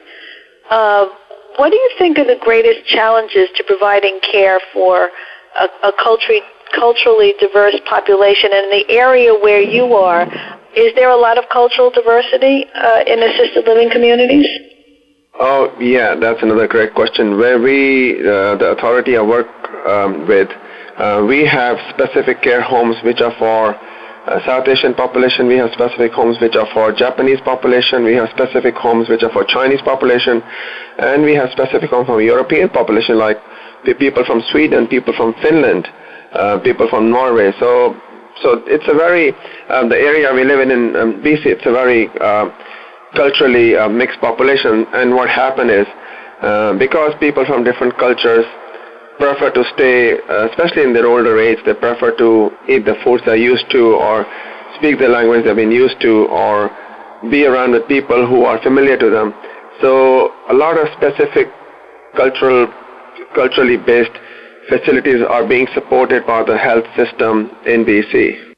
[0.70, 1.08] Uh,
[1.56, 5.08] what do you think are the greatest challenges to providing care for
[5.56, 6.42] a, a culturally,
[6.74, 8.50] culturally diverse population?
[8.52, 10.26] And in the area where you are,
[10.76, 14.46] is there a lot of cultural diversity uh, in assisted living communities?
[15.40, 17.38] Oh, yeah, that's another great question.
[17.38, 19.46] Where we, uh, the authority I work
[19.86, 20.48] um, with,
[20.96, 25.46] uh, we have specific care homes which are for uh, South Asian population.
[25.46, 28.02] We have specific homes which are for Japanese population.
[28.02, 30.42] We have specific homes which are for Chinese population.
[30.98, 33.38] And we have specific homes for European population like
[33.84, 35.86] people from Sweden, people from Finland,
[36.32, 37.52] uh, people from Norway.
[37.60, 37.96] So,
[38.42, 39.34] so it's a very,
[39.68, 42.46] um, the area we live in in um, BC, it's a very uh,
[43.14, 44.86] culturally uh, mixed population.
[44.92, 45.86] And what happened is,
[46.42, 48.46] uh, because people from different cultures
[49.18, 53.22] prefer to stay, uh, especially in their older age, they prefer to eat the foods
[53.26, 54.24] they're used to or
[54.78, 56.70] speak the language they've been used to or
[57.30, 59.34] be around with people who are familiar to them.
[59.82, 61.48] So a lot of specific
[62.14, 62.70] cultural,
[63.34, 64.14] culturally based
[64.68, 68.48] facilities are being supported by the health system in BC.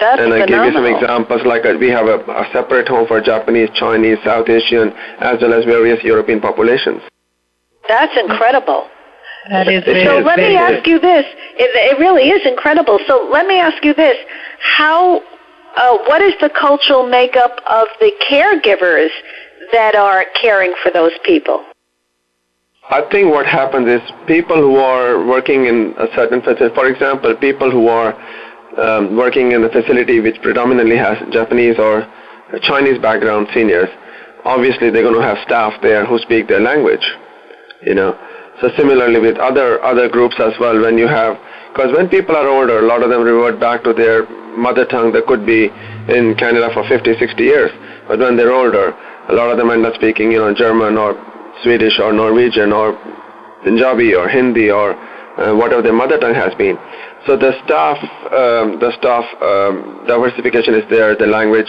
[0.00, 0.46] That's and I phenomenal.
[0.46, 4.18] give you some examples, like uh, we have a, a separate home for Japanese, Chinese,
[4.24, 7.02] South Asian, as well as various European populations.
[7.88, 8.88] That's incredible.
[9.50, 11.24] That is So very, let very me ask you this.
[11.56, 12.98] It, it really is incredible.
[13.06, 14.16] So let me ask you this.
[14.60, 15.20] How,
[15.76, 19.10] uh, what is the cultural makeup of the caregivers
[19.72, 21.64] that are caring for those people?
[22.90, 27.36] I think what happens is people who are working in a certain facility, for example,
[27.36, 28.16] people who are
[28.80, 32.08] um, working in a facility which predominantly has Japanese or
[32.62, 33.90] Chinese background seniors,
[34.44, 37.04] obviously they're going to have staff there who speak their language,
[37.82, 38.16] you know.
[38.62, 41.36] So similarly with other other groups as well, when you have,
[41.74, 45.12] because when people are older, a lot of them revert back to their mother tongue
[45.12, 45.66] that could be
[46.08, 47.70] in Canada for 50, 60 years.
[48.08, 48.96] But when they're older,
[49.28, 51.14] a lot of them end up speaking, you know, German or
[51.62, 52.92] Swedish or Norwegian or
[53.64, 56.76] Punjabi or Hindi or uh, whatever their mother tongue has been.
[57.26, 57.98] So the staff,
[58.32, 61.68] um, the staff um, diversification is there, the language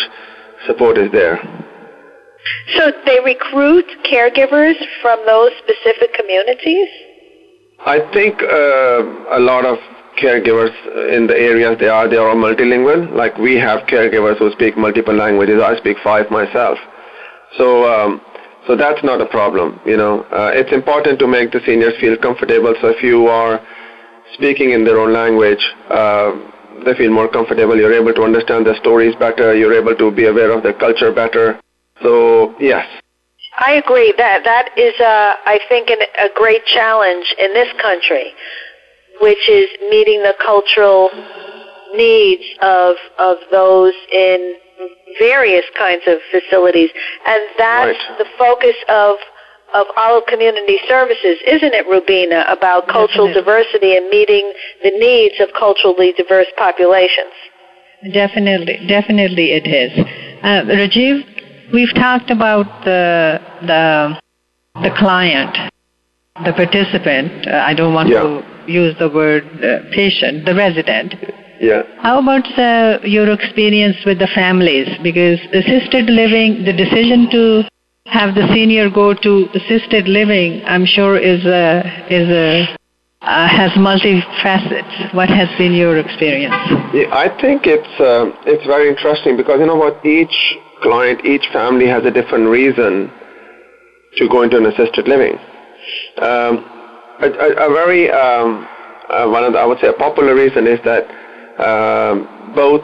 [0.66, 1.38] support is there.
[2.76, 6.88] So they recruit caregivers from those specific communities?
[7.86, 9.78] I think uh, a lot of
[10.22, 10.74] caregivers
[11.16, 13.12] in the areas they are, they are all multilingual.
[13.16, 15.62] Like we have caregivers who speak multiple languages.
[15.62, 16.78] I speak five myself.
[17.58, 18.22] So, um,
[18.70, 19.82] so that's not a problem.
[19.84, 22.76] You know, uh, it's important to make the seniors feel comfortable.
[22.80, 23.60] So if you are
[24.34, 26.38] speaking in their own language, uh,
[26.86, 27.76] they feel more comfortable.
[27.76, 29.56] You're able to understand their stories better.
[29.56, 31.60] You're able to be aware of their culture better.
[32.04, 32.86] So yes,
[33.58, 38.34] I agree that that is, uh, I think, an, a great challenge in this country,
[39.20, 41.10] which is meeting the cultural
[41.96, 44.58] needs of of those in
[45.20, 46.90] various kinds of facilities,
[47.28, 48.18] and that's Right.
[48.18, 49.18] the focus of
[49.72, 52.44] of our community services, isn't it, Rubina?
[52.48, 53.34] About cultural Definitely.
[53.34, 57.34] diversity and meeting the needs of culturally diverse populations.
[58.12, 59.92] Definitely, definitely it is.
[60.42, 61.24] Uh, Rajiv,
[61.72, 64.20] we've talked about the the
[64.82, 65.56] the client,
[66.46, 67.48] the participant.
[67.48, 68.22] Uh, I don't want Yeah.
[68.24, 71.16] to use the word uh, patient, the resident.
[71.60, 71.84] yeah.
[72.00, 74.88] How about uh, your experience with the families?
[75.04, 77.64] Because assisted living, the decision to
[78.06, 82.78] have the senior go to assisted living, I'm sure is a, is a,
[83.22, 85.14] uh, has multifacets.
[85.14, 86.56] What has been your experience?
[86.94, 90.38] Yeah, I think it's uh, it's very interesting because you know what each
[90.82, 93.12] client, each family has a different reason
[94.16, 95.38] to go into an assisted living.
[96.22, 96.66] Um,
[97.22, 98.68] a, a, a very um,
[99.10, 101.10] uh, one of the, I would say a popular reason is that
[101.60, 102.84] um, both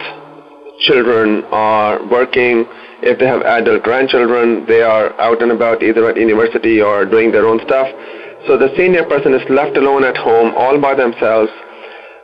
[0.80, 2.66] children are working.
[3.02, 7.32] If they have adult grandchildren, they are out and about either at university or doing
[7.32, 7.88] their own stuff.
[8.48, 11.52] So the senior person is left alone at home all by themselves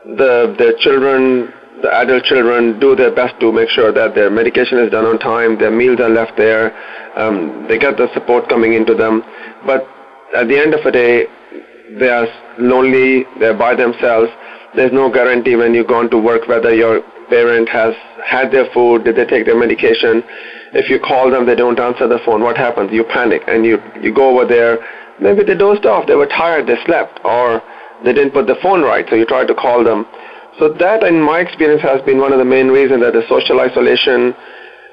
[0.05, 4.79] the the children, the adult children, do their best to make sure that their medication
[4.79, 6.73] is done on time, their meals are left there,
[7.17, 9.23] um, they get the support coming into them.
[9.65, 9.85] But
[10.35, 11.25] at the end of the day,
[11.99, 12.27] they are
[12.57, 14.31] lonely, they're by themselves.
[14.75, 18.71] There's no guarantee when you go on to work whether your parent has had their
[18.73, 20.23] food, did they take their medication.
[20.73, 22.41] If you call them, they don't answer the phone.
[22.41, 22.91] What happens?
[22.91, 24.79] You panic and you, you go over there.
[25.19, 27.61] Maybe they dozed off, they were tired, they slept, or
[28.03, 30.05] they didn't put the phone right, so you try to call them.
[30.59, 33.59] So that, in my experience, has been one of the main reasons that the social
[33.59, 34.33] isolation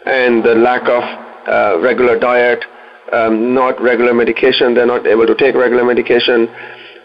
[0.07, 1.03] and the lack of
[1.49, 2.65] uh, regular diet,
[3.13, 6.49] um, not regular medication, they're not able to take regular medication.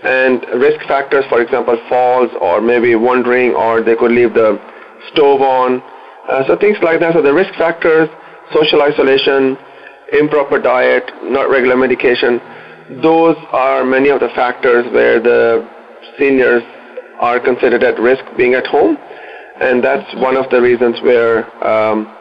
[0.03, 4.59] And risk factors, for example, falls or maybe wandering or they could leave the
[5.11, 5.81] stove on.
[6.27, 7.13] Uh, so things like that.
[7.13, 8.09] So the risk factors,
[8.51, 9.57] social isolation,
[10.11, 12.39] improper diet, not regular medication,
[13.01, 15.67] those are many of the factors where the
[16.19, 16.63] seniors
[17.19, 18.97] are considered at risk being at home.
[19.61, 22.13] And that's one of the reasons where um,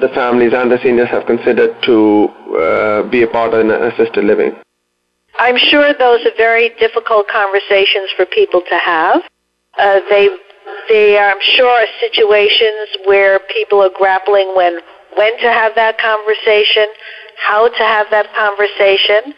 [0.00, 2.28] the families and the seniors have considered to
[2.58, 4.54] uh, be a part of an assisted living.
[5.38, 9.22] I'm sure those are very difficult conversations for people to have.
[9.78, 10.28] Uh, they,
[10.88, 14.80] they are, I'm sure, are situations where people are grappling when
[15.16, 16.86] when to have that conversation,
[17.38, 19.34] how to have that conversation,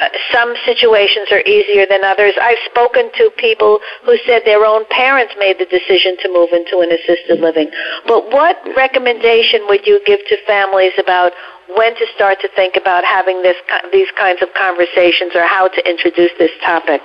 [0.00, 2.34] uh, some situations are easier than others.
[2.40, 6.80] I've spoken to people who said their own parents made the decision to move into
[6.80, 7.70] an assisted living.
[8.06, 11.32] But what recommendation would you give to families about
[11.76, 13.56] when to start to think about having this
[13.92, 17.02] these kinds of conversations or how to introduce this topic?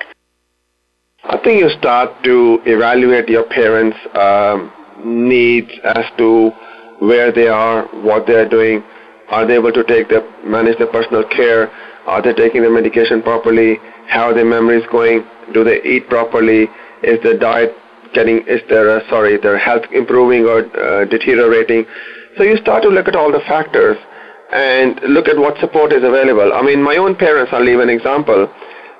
[1.24, 4.72] I think you start to evaluate your parents' um,
[5.04, 6.52] needs as to
[7.00, 8.84] where they are, what they are doing,
[9.30, 11.72] are they able to take their manage their personal care
[12.10, 13.78] are they taking their medication properly?
[14.08, 15.24] How are their memories going?
[15.54, 16.68] Do they eat properly?
[17.04, 17.76] Is their diet
[18.14, 21.86] getting, is their, uh, sorry, their health improving or uh, deteriorating?
[22.38, 23.98] So you start to look at all the factors
[24.52, 26.52] and look at what support is available.
[26.54, 28.52] I mean, my own parents, I'll leave an example.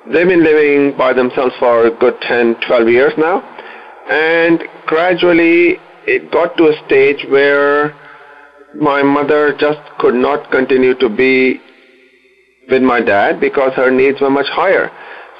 [0.06, 3.42] They've been living by themselves for a good 10, 12 years now.
[4.10, 7.94] And gradually it got to a stage where
[8.74, 11.60] my mother just could not continue to be
[12.70, 14.90] with my dad because her needs were much higher.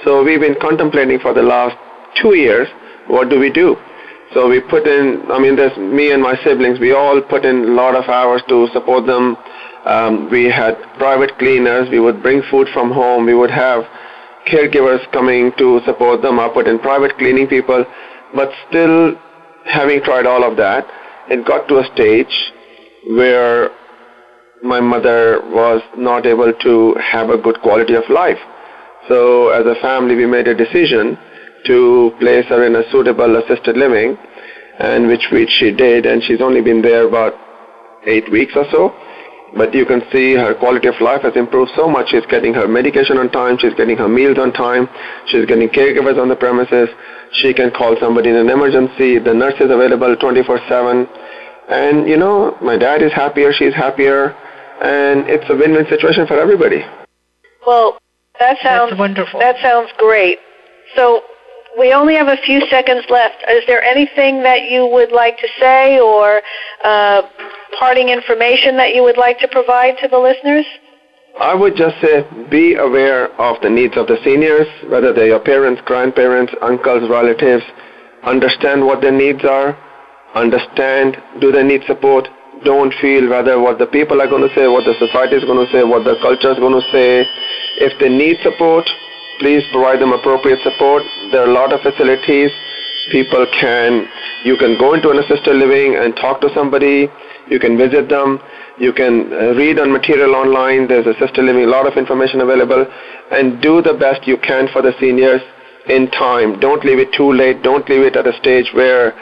[0.04, 1.76] So we've been contemplating for the last
[2.20, 2.68] two years,
[3.06, 3.76] what do we do?
[4.32, 7.56] So we put in, I mean, there's me and my siblings, we all put in
[7.64, 9.36] a lot of hours to support them.
[9.84, 13.84] Um, we had private cleaners, we would bring food from home, we would have
[14.46, 16.38] caregivers coming to support them.
[16.38, 17.84] I put in private cleaning people,
[18.34, 19.14] but still
[19.64, 20.86] having tried all of that,
[21.28, 22.52] it got to a stage
[23.08, 23.70] where
[24.62, 28.38] my mother was not able to have a good quality of life.
[29.08, 31.18] So as a family, we made a decision
[31.66, 34.16] to place her in a suitable assisted living,
[34.78, 37.34] and which, which she did, and she's only been there about
[38.06, 38.94] eight weeks or so.
[39.56, 42.10] But you can see her quality of life has improved so much.
[42.10, 43.58] She's getting her medication on time.
[43.58, 44.88] She's getting her meals on time.
[45.26, 46.88] She's getting caregivers on the premises.
[47.42, 49.18] She can call somebody in an emergency.
[49.18, 51.08] The nurse is available 24-7.
[51.68, 53.52] And, you know, my dad is happier.
[53.52, 54.36] She's happier
[54.80, 56.84] and it's a win-win situation for everybody.
[57.66, 57.98] Well,
[58.38, 59.40] that sounds That's wonderful.
[59.40, 60.38] That sounds great.
[60.96, 61.22] So
[61.78, 63.36] we only have a few seconds left.
[63.48, 66.40] Is there anything that you would like to say or
[66.82, 67.22] uh,
[67.78, 70.66] parting information that you would like to provide to the listeners?
[71.38, 75.40] I would just say be aware of the needs of the seniors, whether they're your
[75.40, 77.64] parents, grandparents, uncles, relatives.
[78.24, 79.78] Understand what their needs are.
[80.34, 82.28] Understand do they need support
[82.64, 85.64] don't feel whether what the people are going to say, what the society is going
[85.64, 87.24] to say, what the culture is going to say.
[87.80, 88.88] If they need support,
[89.38, 91.02] please provide them appropriate support.
[91.32, 92.50] There are a lot of facilities.
[93.10, 94.06] People can,
[94.44, 97.08] you can go into an assisted living and talk to somebody.
[97.48, 98.38] You can visit them.
[98.78, 100.86] You can uh, read on material online.
[100.86, 102.86] There's assisted living, a lot of information available.
[103.32, 105.40] And do the best you can for the seniors
[105.88, 106.60] in time.
[106.60, 107.62] Don't leave it too late.
[107.62, 109.14] Don't leave it at a stage where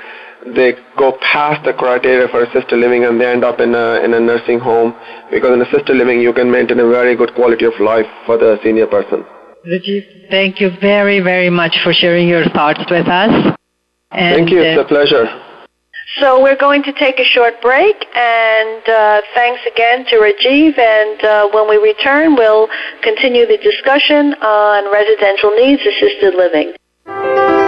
[0.47, 4.15] they go past the criteria for assisted living and they end up in a, in
[4.15, 4.95] a nursing home
[5.31, 8.59] because in assisted living you can maintain a very good quality of life for the
[8.63, 9.25] senior person.
[9.67, 13.57] Rajiv, thank you very, very much for sharing your thoughts with us.
[14.11, 14.63] And, thank you.
[14.63, 15.27] It's a pleasure.
[16.17, 20.79] So we're going to take a short break, and uh, thanks again to Rajiv.
[20.79, 22.69] And uh, when we return, we'll
[23.03, 27.68] continue the discussion on residential needs assisted living.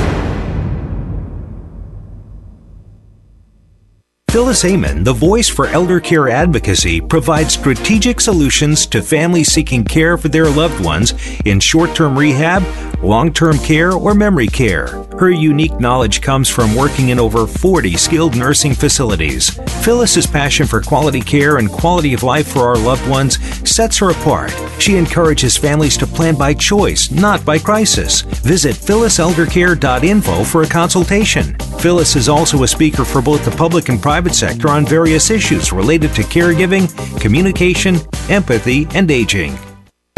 [4.31, 10.17] Phyllis Amon, the voice for elder care advocacy, provides strategic solutions to families seeking care
[10.17, 11.13] for their loved ones
[11.43, 12.63] in short term rehab,
[13.03, 15.03] long term care, or memory care.
[15.19, 19.49] Her unique knowledge comes from working in over 40 skilled nursing facilities.
[19.83, 23.37] Phyllis's passion for quality care and quality of life for our loved ones
[23.69, 24.55] sets her apart.
[24.79, 28.21] She encourages families to plan by choice, not by crisis.
[28.21, 31.55] Visit phylliseldercare.info for a consultation.
[31.81, 35.71] Phyllis is also a speaker for both the public and private sector on various issues
[35.71, 36.87] related to caregiving,
[37.19, 37.97] communication,
[38.29, 39.57] empathy, and aging.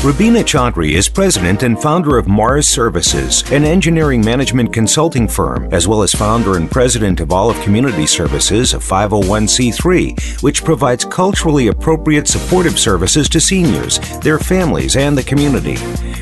[0.03, 5.87] Rubina Chaudhry is president and founder of Mars Services, an engineering management consulting firm, as
[5.87, 12.27] well as founder and president of Olive Community Services, a 501c3, which provides culturally appropriate
[12.27, 15.77] supportive services to seniors, their families, and the community.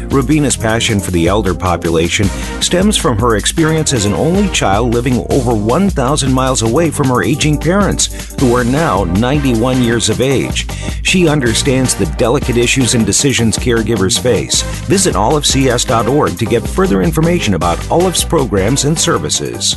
[0.09, 2.27] Rubina's passion for the elder population
[2.61, 7.23] stems from her experience as an only child living over 1,000 miles away from her
[7.23, 10.67] aging parents, who are now 91 years of age.
[11.01, 14.61] She understands the delicate issues and decisions caregivers face.
[14.87, 19.75] Visit olivecs.org to get further information about Olive's programs and services.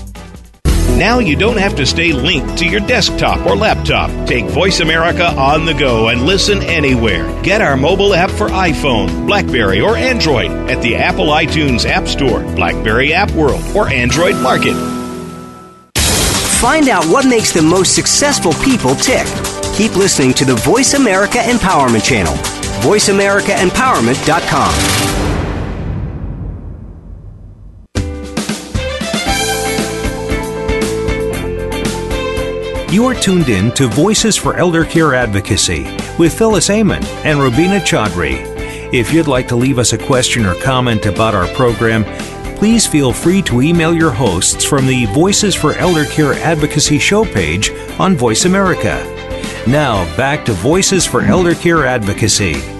[0.98, 4.10] Now you don't have to stay linked to your desktop or laptop.
[4.28, 7.24] Take Voice America on the go and listen anywhere.
[7.42, 12.40] Get our mobile app for iPhone, Blackberry, or Android at the Apple iTunes App Store,
[12.54, 14.74] Blackberry App World, or Android Market.
[16.60, 19.26] Find out what makes the most successful people tick.
[19.74, 22.63] Keep listening to the Voice America Empowerment Channel.
[22.84, 24.74] VoiceAmericaEmpowerment.com.
[32.92, 35.84] You are tuned in to Voices for Elder Care Advocacy
[36.18, 38.34] with Phyllis Amon and Rubina Chaudhry.
[38.92, 42.04] If you'd like to leave us a question or comment about our program,
[42.56, 47.24] please feel free to email your hosts from the Voices for Elder Care Advocacy show
[47.24, 49.02] page on Voice America.
[49.66, 52.73] Now, back to Voices for Elder Care Advocacy.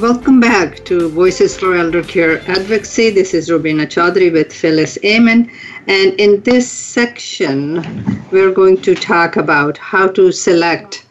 [0.00, 3.08] Welcome back to Voices for Elder Care Advocacy.
[3.08, 5.50] This is Rubina Chaudhry with Phyllis Amon.
[5.88, 7.82] And in this section,
[8.30, 11.06] we're going to talk about how to select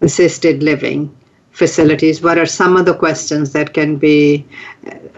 [0.00, 1.16] assisted living
[1.52, 2.20] facilities.
[2.20, 4.44] What are some of the questions that can be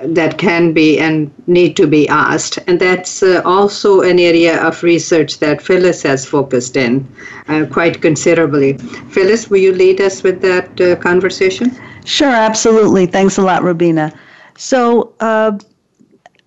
[0.03, 2.59] that can be and need to be asked?
[2.67, 7.09] And that's uh, also an area of research that Phyllis has focused in
[7.49, 8.77] uh, quite considerably.
[9.13, 11.75] Phyllis, will you lead us with that uh, conversation?
[12.09, 13.05] Sure, absolutely.
[13.05, 14.11] Thanks a lot, Rubina.
[14.57, 15.59] So, uh,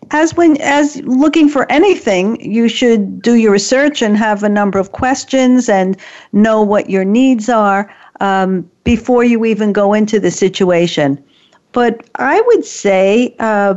[0.10, 4.80] as when as looking for anything, you should do your research and have a number
[4.80, 5.96] of questions and
[6.34, 11.24] know what your needs are um, before you even go into the situation.
[11.74, 13.76] But I would say uh,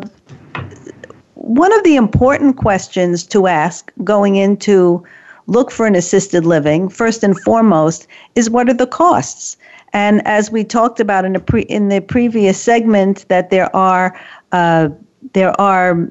[1.34, 5.04] one of the important questions to ask going into
[5.46, 9.58] look for an assisted living, first and foremost, is what are the costs?
[9.94, 14.20] And as we talked about in, pre- in the previous segment, that there are
[14.52, 14.88] uh,
[15.32, 16.10] there are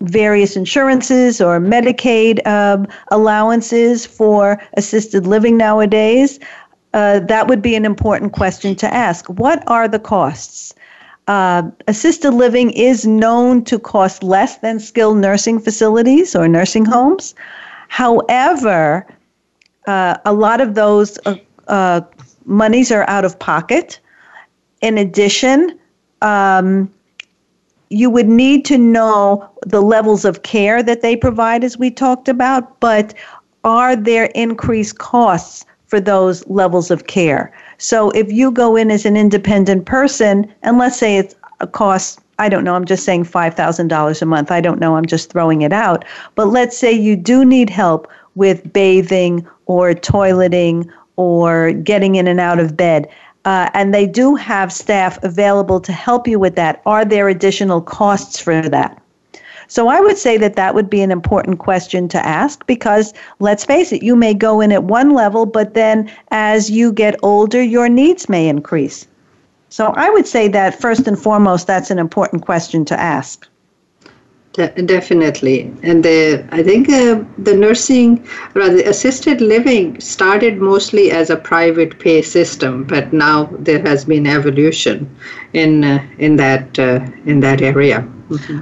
[0.00, 6.38] various insurances or Medicaid um, allowances for assisted living nowadays,
[6.94, 9.26] uh, that would be an important question to ask.
[9.26, 10.74] What are the costs?
[11.28, 17.34] Uh, assisted living is known to cost less than skilled nursing facilities or nursing homes.
[17.88, 19.06] However,
[19.86, 21.36] uh, a lot of those uh,
[21.68, 22.00] uh,
[22.46, 24.00] monies are out of pocket.
[24.80, 25.78] In addition,
[26.22, 26.90] um,
[27.90, 32.28] you would need to know the levels of care that they provide, as we talked
[32.28, 33.14] about, but
[33.64, 37.52] are there increased costs for those levels of care?
[37.78, 42.20] So if you go in as an independent person, and let's say it's a cost,
[42.38, 45.62] I don't know, I'm just saying $5,000 a month, I don't know, I'm just throwing
[45.62, 52.14] it out, but let's say you do need help with bathing or toileting or getting
[52.14, 53.08] in and out of bed
[53.46, 56.82] uh, and they do have staff available to help you with that.
[56.84, 59.00] Are there additional costs for that?
[59.68, 63.64] So I would say that that would be an important question to ask because let's
[63.64, 67.62] face it, you may go in at one level, but then as you get older,
[67.62, 69.06] your needs may increase.
[69.68, 73.46] So I would say that first and foremost, that's an important question to ask.
[74.56, 81.28] De- definitely, and the I think uh, the nursing, rather assisted living, started mostly as
[81.28, 85.14] a private pay system, but now there has been evolution
[85.52, 88.00] in uh, in that uh, in that area.
[88.30, 88.60] Mm-hmm.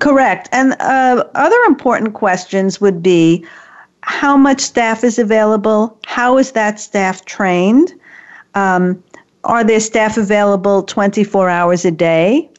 [0.00, 3.46] Correct, and uh, other important questions would be
[4.00, 7.94] how much staff is available, how is that staff trained.
[8.56, 9.00] Um,
[9.44, 12.50] are there staff available 24 hours a day?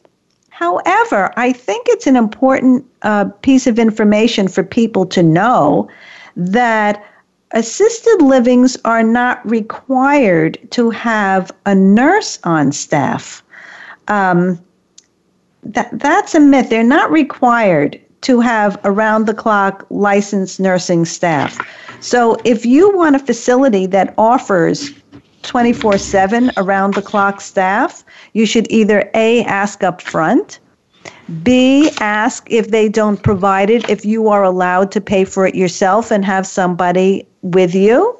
[0.58, 5.88] However, I think it's an important uh, piece of information for people to know
[6.34, 7.00] that
[7.52, 13.40] assisted livings are not required to have a nurse on staff.
[14.08, 14.58] Um,
[15.62, 16.70] that, that's a myth.
[16.70, 21.56] They're not required to have around the clock licensed nursing staff.
[22.00, 24.90] So if you want a facility that offers
[25.48, 30.60] 24 7 around the clock staff, you should either A, ask up front,
[31.42, 35.54] B, ask if they don't provide it, if you are allowed to pay for it
[35.54, 38.14] yourself and have somebody with you,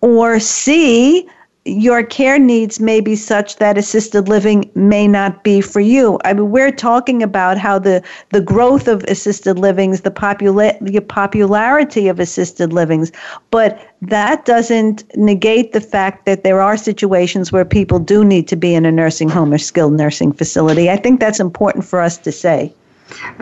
[0.00, 1.28] or C,
[1.64, 6.18] your care needs may be such that assisted living may not be for you.
[6.24, 11.00] I mean, we're talking about how the, the growth of assisted livings, the, popula- the
[11.00, 13.12] popularity of assisted livings,
[13.50, 18.56] but that doesn't negate the fact that there are situations where people do need to
[18.56, 20.90] be in a nursing home or skilled nursing facility.
[20.90, 22.74] I think that's important for us to say.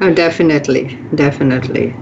[0.00, 1.92] Oh, definitely, definitely.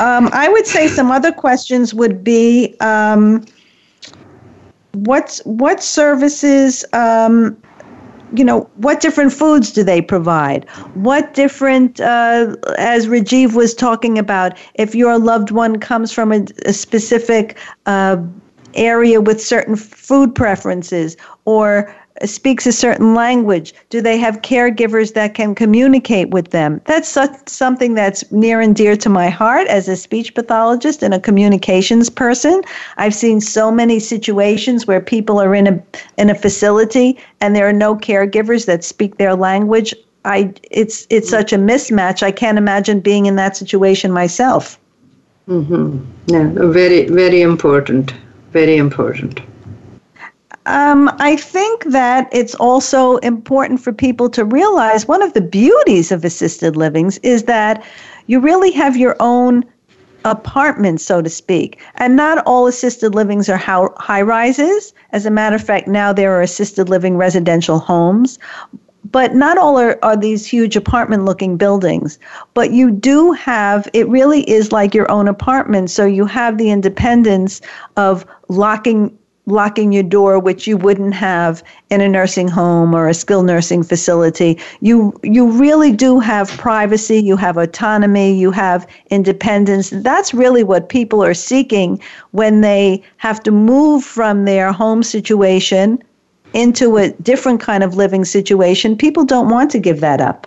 [0.00, 2.74] Um, I would say some other questions would be.
[2.80, 3.44] Um,
[4.94, 7.56] what's what services um,
[8.34, 10.68] you know what different foods do they provide?
[10.94, 16.44] What different uh, as rajiv was talking about if your loved one comes from a,
[16.64, 18.16] a specific uh,
[18.74, 23.74] area with certain food preferences or speaks a certain language?
[23.90, 26.80] Do they have caregivers that can communicate with them?
[26.86, 31.14] That's such, something that's near and dear to my heart as a speech pathologist and
[31.14, 32.62] a communications person.
[32.96, 35.82] I've seen so many situations where people are in a
[36.18, 39.94] in a facility and there are no caregivers that speak their language.
[40.24, 42.22] I it's it's such a mismatch.
[42.22, 44.78] I can't imagine being in that situation myself.
[45.48, 45.98] Mm-hmm.
[46.26, 48.14] Yeah, very very important.
[48.52, 49.40] Very important.
[50.66, 56.12] Um, I think that it's also important for people to realize one of the beauties
[56.12, 57.84] of assisted livings is that
[58.26, 59.64] you really have your own
[60.24, 61.80] apartment, so to speak.
[61.96, 64.94] And not all assisted livings are high rises.
[65.10, 68.38] As a matter of fact, now there are assisted living residential homes.
[69.10, 72.20] But not all are, are these huge apartment looking buildings.
[72.54, 75.90] But you do have, it really is like your own apartment.
[75.90, 77.60] So you have the independence
[77.96, 83.14] of locking locking your door which you wouldn't have in a nursing home or a
[83.14, 84.58] skilled nursing facility.
[84.80, 89.90] You you really do have privacy you have autonomy you have independence.
[89.90, 96.02] That's really what people are seeking when they have to move from their home situation
[96.54, 98.96] into a different kind of living situation.
[98.96, 100.46] People don't want to give that up.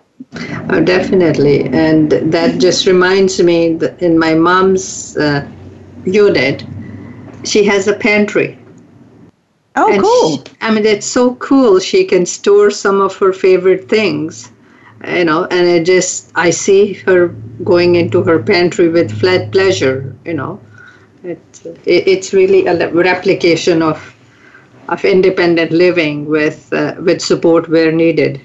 [0.69, 1.65] Oh, definitely.
[1.65, 5.45] And that just reminds me that in my mom's uh,
[6.05, 6.63] unit
[7.43, 8.57] she has a pantry
[9.75, 10.37] Oh, and cool.
[10.37, 11.79] She, I mean, it's so cool.
[11.79, 14.51] She can store some of her favorite things,
[15.07, 17.27] you know, and it just, I see her
[17.63, 20.59] going into her pantry with flat pleasure, you know.
[21.23, 21.39] It,
[21.85, 24.11] it, it's really a replication of
[24.87, 28.39] of independent living with uh, with support where needed.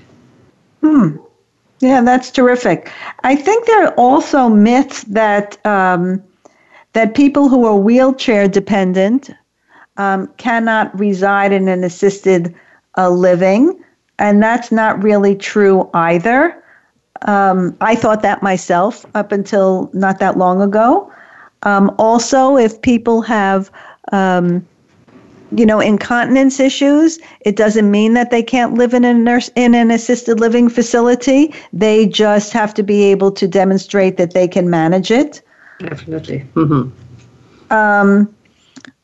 [0.80, 1.16] Hmm.
[1.80, 2.90] Yeah, that's terrific.
[3.24, 6.22] I think there are also myths that um,
[6.94, 9.30] that people who are wheelchair dependent
[10.00, 12.54] um, cannot reside in an assisted
[12.96, 13.78] uh, living,
[14.18, 16.56] and that's not really true either.
[17.26, 21.12] Um, I thought that myself up until not that long ago.
[21.64, 23.70] Um, also, if people have,
[24.10, 24.66] um,
[25.54, 29.74] you know, incontinence issues, it doesn't mean that they can't live in a nurse in
[29.74, 31.52] an assisted living facility.
[31.74, 35.42] They just have to be able to demonstrate that they can manage it.
[35.78, 36.46] Definitely.
[36.54, 37.70] Mm-hmm.
[37.70, 38.34] Um,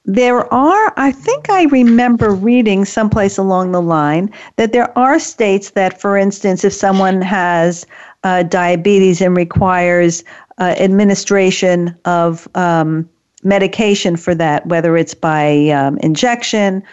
[0.07, 5.71] there are, I think I remember reading someplace along the line that there are states
[5.71, 7.85] that, for instance, if someone has
[8.23, 10.23] uh, diabetes and requires
[10.59, 13.09] uh, administration of um,
[13.43, 16.85] medication for that, whether it's by um, injection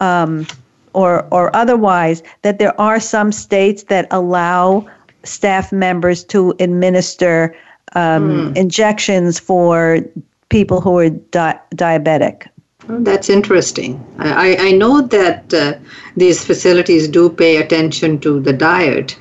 [0.00, 0.46] um,
[0.94, 4.88] or, or otherwise, that there are some states that allow
[5.24, 7.54] staff members to administer
[7.94, 8.56] mm.
[8.56, 10.00] injections for
[10.48, 12.48] people who are di- diabetic.
[12.88, 14.04] Oh, that's interesting.
[14.18, 15.74] I, I know that uh,
[16.16, 19.16] these facilities do pay attention to the diet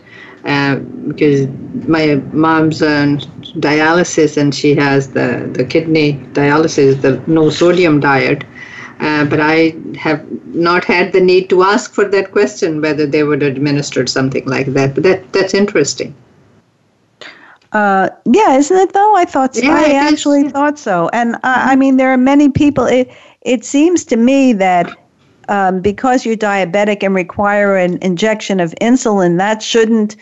[0.46, 1.48] uh, because
[1.88, 3.20] my mom's on
[3.60, 8.44] dialysis and she has the, the kidney dialysis, the no sodium diet.
[9.00, 13.24] Uh, but I have not had the need to ask for that question whether they
[13.24, 14.94] would administer something like that.
[14.94, 16.14] But that that's interesting.
[17.72, 19.16] Uh, yeah, isn't it though?
[19.16, 19.64] I thought so.
[19.64, 22.86] Yeah, I actually thought so, and uh, I mean, there are many people.
[22.86, 23.10] It,
[23.42, 24.90] it seems to me that
[25.50, 30.16] um, because you're diabetic and require an injection of insulin, that shouldn't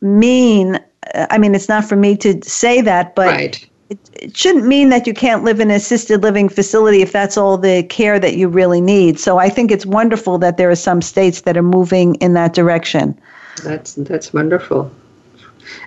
[0.00, 0.80] mean.
[1.14, 3.68] I mean, it's not for me to say that, but right.
[3.88, 7.36] it, it shouldn't mean that you can't live in an assisted living facility if that's
[7.36, 9.18] all the care that you really need.
[9.18, 12.54] So I think it's wonderful that there are some states that are moving in that
[12.54, 13.18] direction.
[13.64, 14.90] That's that's wonderful.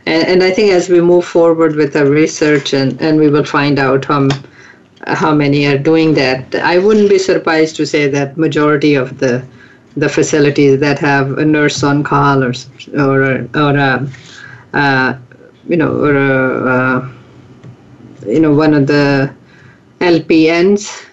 [0.06, 3.46] And, and I think as we move forward with our research and, and we will
[3.46, 4.30] find out how,
[5.08, 9.44] how many are doing that, I wouldn't be surprised to say that majority of the
[9.96, 12.54] the facilities that have a nurse on call or
[12.98, 14.08] or or a,
[14.74, 15.18] uh,
[15.68, 17.10] you know or a, uh,
[18.26, 19.34] you know one of the
[20.00, 21.06] LPNs,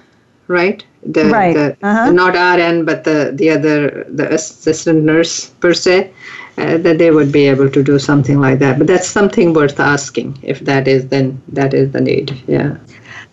[0.49, 0.85] right?
[1.03, 1.55] The, right.
[1.55, 2.11] The, uh-huh.
[2.11, 6.13] Not RN, but the the other the assistant nurse per se.
[6.59, 8.77] Uh, that they would be able to do something like that.
[8.77, 10.39] But that's something worth asking.
[10.43, 12.39] If that is, then that is the need.
[12.47, 12.77] Yeah.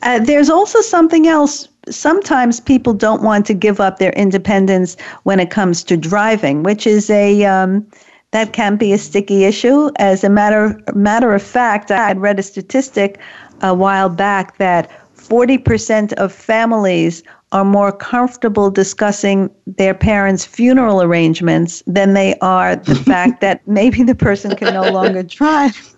[0.04, 1.68] Uh, there's also something else.
[1.89, 6.86] Sometimes people don't want to give up their independence when it comes to driving, which
[6.86, 7.86] is a um,
[8.32, 9.89] that can be a sticky issue.
[9.98, 13.20] As a matter matter of fact, I had read a statistic
[13.62, 21.82] a while back that 40% of families are more comfortable discussing their parents' funeral arrangements
[21.88, 25.97] than they are the fact that maybe the person can no longer drive.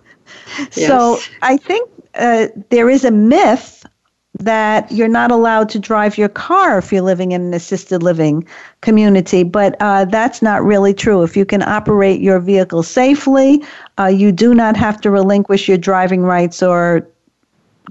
[0.58, 0.88] Yes.
[0.88, 3.86] So I think uh, there is a myth
[4.40, 8.48] that you're not allowed to drive your car if you're living in an assisted living
[8.82, 11.24] community, but uh, that's not really true.
[11.24, 13.64] If you can operate your vehicle safely,
[14.00, 17.06] uh, you do not have to relinquish your driving rights or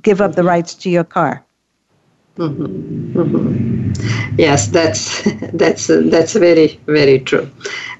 [0.02, 1.44] give up the rights to your car.
[2.38, 3.18] Mm-hmm.
[3.18, 4.36] Mm-hmm.
[4.38, 5.22] Yes, that's
[5.52, 7.48] that's uh, that's very very true,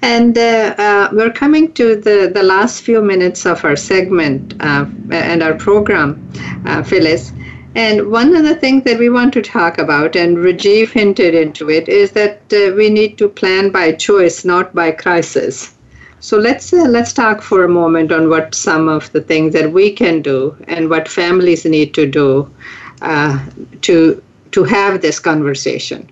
[0.01, 4.85] and uh, uh, we're coming to the the last few minutes of our segment uh,
[5.11, 6.31] and our program,
[6.65, 7.33] uh, Phyllis.
[7.75, 11.69] And one of the things that we want to talk about, and Rajiv hinted into
[11.69, 15.75] it, is that uh, we need to plan by choice, not by crisis.
[16.21, 19.91] So let's let's talk for a moment on what some of the things that we
[19.91, 22.49] can do and what families need to do
[23.81, 24.21] to
[24.51, 26.09] to have this conversation?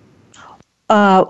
[0.90, 1.26] Uh,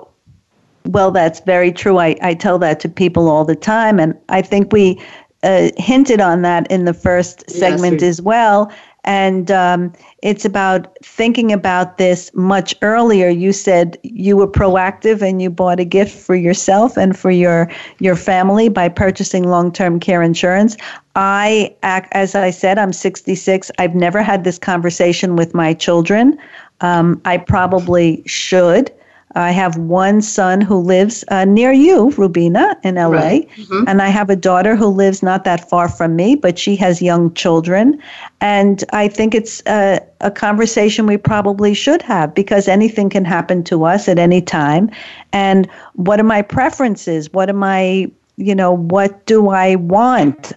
[0.86, 1.98] well, that's very true.
[1.98, 4.00] I, I tell that to people all the time.
[4.00, 5.02] And I think we
[5.44, 8.72] uh, hinted on that in the first segment yes, as well.
[9.04, 13.30] And um, it's about thinking about this much earlier.
[13.30, 17.72] You said you were proactive and you bought a gift for yourself and for your
[18.00, 20.76] your family by purchasing long-term care insurance.
[21.16, 23.72] I act as I said, I'm 66.
[23.78, 26.38] I've never had this conversation with my children.
[26.82, 28.92] Um, I probably should.
[29.36, 33.50] I have one son who lives uh, near you, Rubina, in LA, right.
[33.50, 33.84] mm-hmm.
[33.88, 37.02] and I have a daughter who lives not that far from me, but she has
[37.02, 38.02] young children.
[38.42, 43.64] And I think it's a, a conversation we probably should have because anything can happen
[43.66, 44.90] to us at any time.
[45.34, 47.32] And what are my preferences?
[47.32, 50.54] What am I, you know, what do I want?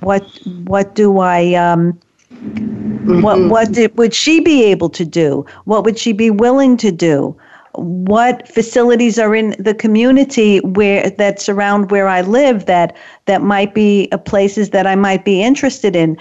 [0.00, 0.24] What
[0.64, 1.98] what do I um,
[2.42, 3.22] Mm-hmm.
[3.22, 5.46] What what did, would she be able to do?
[5.64, 7.36] What would she be willing to do?
[7.74, 13.74] What facilities are in the community where that surround where I live that that might
[13.74, 16.18] be places that I might be interested in?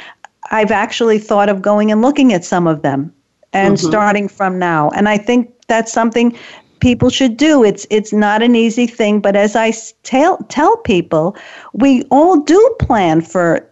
[0.51, 3.13] I've actually thought of going and looking at some of them
[3.53, 3.87] and mm-hmm.
[3.87, 4.89] starting from now.
[4.91, 6.37] And I think that's something
[6.79, 7.63] people should do.
[7.63, 11.35] It's it's not an easy thing, but as I tell tell people,
[11.73, 13.67] we all do plan for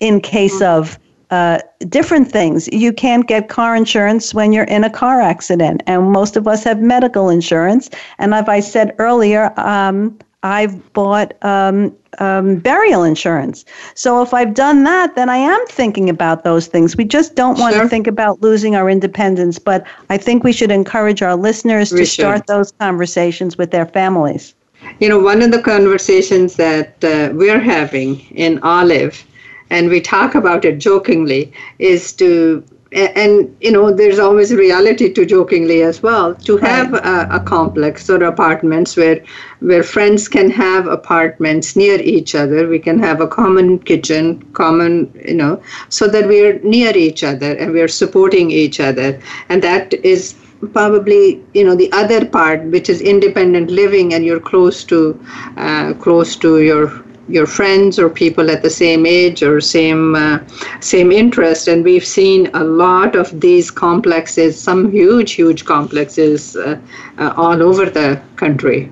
[0.00, 0.80] in case mm-hmm.
[0.80, 0.98] of
[1.32, 1.58] uh,
[1.88, 2.68] different things.
[2.72, 6.62] You can't get car insurance when you're in a car accident, and most of us
[6.64, 7.88] have medical insurance.
[8.18, 13.64] And as I said earlier, um, I've bought um, um, burial insurance.
[13.94, 16.98] So if I've done that, then I am thinking about those things.
[16.98, 17.84] We just don't want sure.
[17.84, 22.00] to think about losing our independence, but I think we should encourage our listeners we
[22.00, 22.22] to should.
[22.22, 24.54] start those conversations with their families.
[25.00, 29.24] You know, one of the conversations that uh, we're having in Olive
[29.72, 32.62] and we talk about it jokingly, is to
[32.92, 38.10] and you know there's always reality to jokingly as well to have a, a, complex
[38.10, 39.24] or apartments where
[39.60, 42.68] where friends can have apartments near each other.
[42.68, 47.54] We can have a common kitchen common you know so that we're near each other
[47.54, 49.20] and we're supporting each other.
[49.48, 50.34] And that is
[50.72, 55.18] probably you know the other part which is independent living and you're close to
[55.56, 57.02] uh, close to your
[57.32, 60.38] your friends or people at the same age or same uh,
[60.80, 61.68] same interest.
[61.68, 66.78] And we've seen a lot of these complexes some huge huge complexes uh,
[67.18, 68.90] uh, all over the country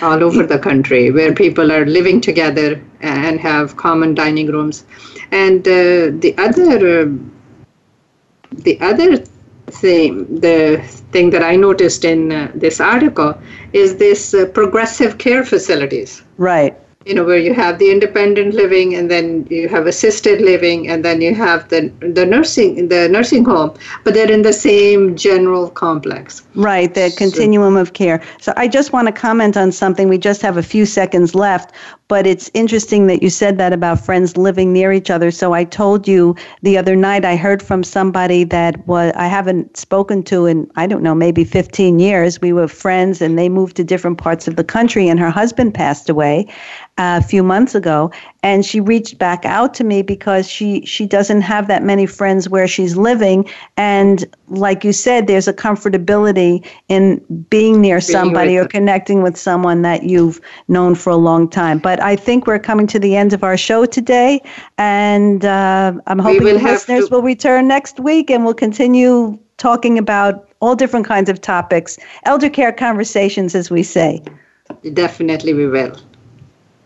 [0.00, 4.84] all over the country where people are living together and have common dining rooms.
[5.30, 7.08] And uh, the other uh,
[8.68, 9.16] the other
[9.82, 10.82] thing the
[11.12, 13.32] thing that i noticed in uh, this article
[13.72, 16.22] is this progressive care facilities.
[16.36, 20.88] Right you know where you have the independent living and then you have assisted living
[20.88, 23.74] and then you have the the nursing the nursing home.
[24.04, 26.46] But they're in the same general complex.
[26.54, 28.22] Right the continuum of care.
[28.40, 30.08] So i just want to comment on something.
[30.08, 31.72] We just have a few seconds left
[32.12, 35.30] but it's interesting that you said that about friends living near each other.
[35.30, 39.76] So i told you the other night i heard from somebody that was i haven't
[39.76, 42.40] spoken to in i don't know maybe 15 years.
[42.40, 45.74] We were friends and they moved to different parts of the country and her husband
[45.74, 46.46] passed away
[46.98, 48.10] a few months ago
[48.42, 52.48] and she reached back out to me because she she doesn't have that many friends
[52.48, 53.48] where she's living.
[53.78, 57.18] And like you said there's a comfortability in
[57.48, 61.78] being near somebody or connecting with someone that you've known for a long time.
[61.78, 64.40] But i think we're coming to the end of our show today
[64.78, 69.98] and uh, i'm hoping the listeners to- will return next week and we'll continue talking
[69.98, 74.22] about all different kinds of topics elder care conversations as we say.
[74.94, 75.96] Definitely we will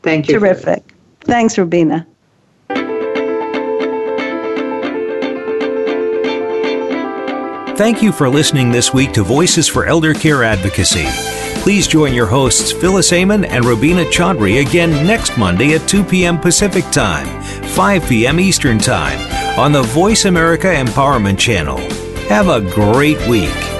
[0.06, 0.38] Thank you.
[0.38, 0.94] Terrific.
[1.22, 2.06] Thanks, Rubina.
[7.76, 11.06] Thank you for listening this week to Voices for Elder Care Advocacy.
[11.60, 16.38] Please join your hosts Phyllis Amon and Rubina Chaudhry again next Monday at 2 p.m.
[16.38, 18.38] Pacific Time, 5 p.m.
[18.38, 19.18] Eastern Time
[19.58, 21.78] on the Voice America Empowerment Channel.
[22.28, 23.75] Have a great week.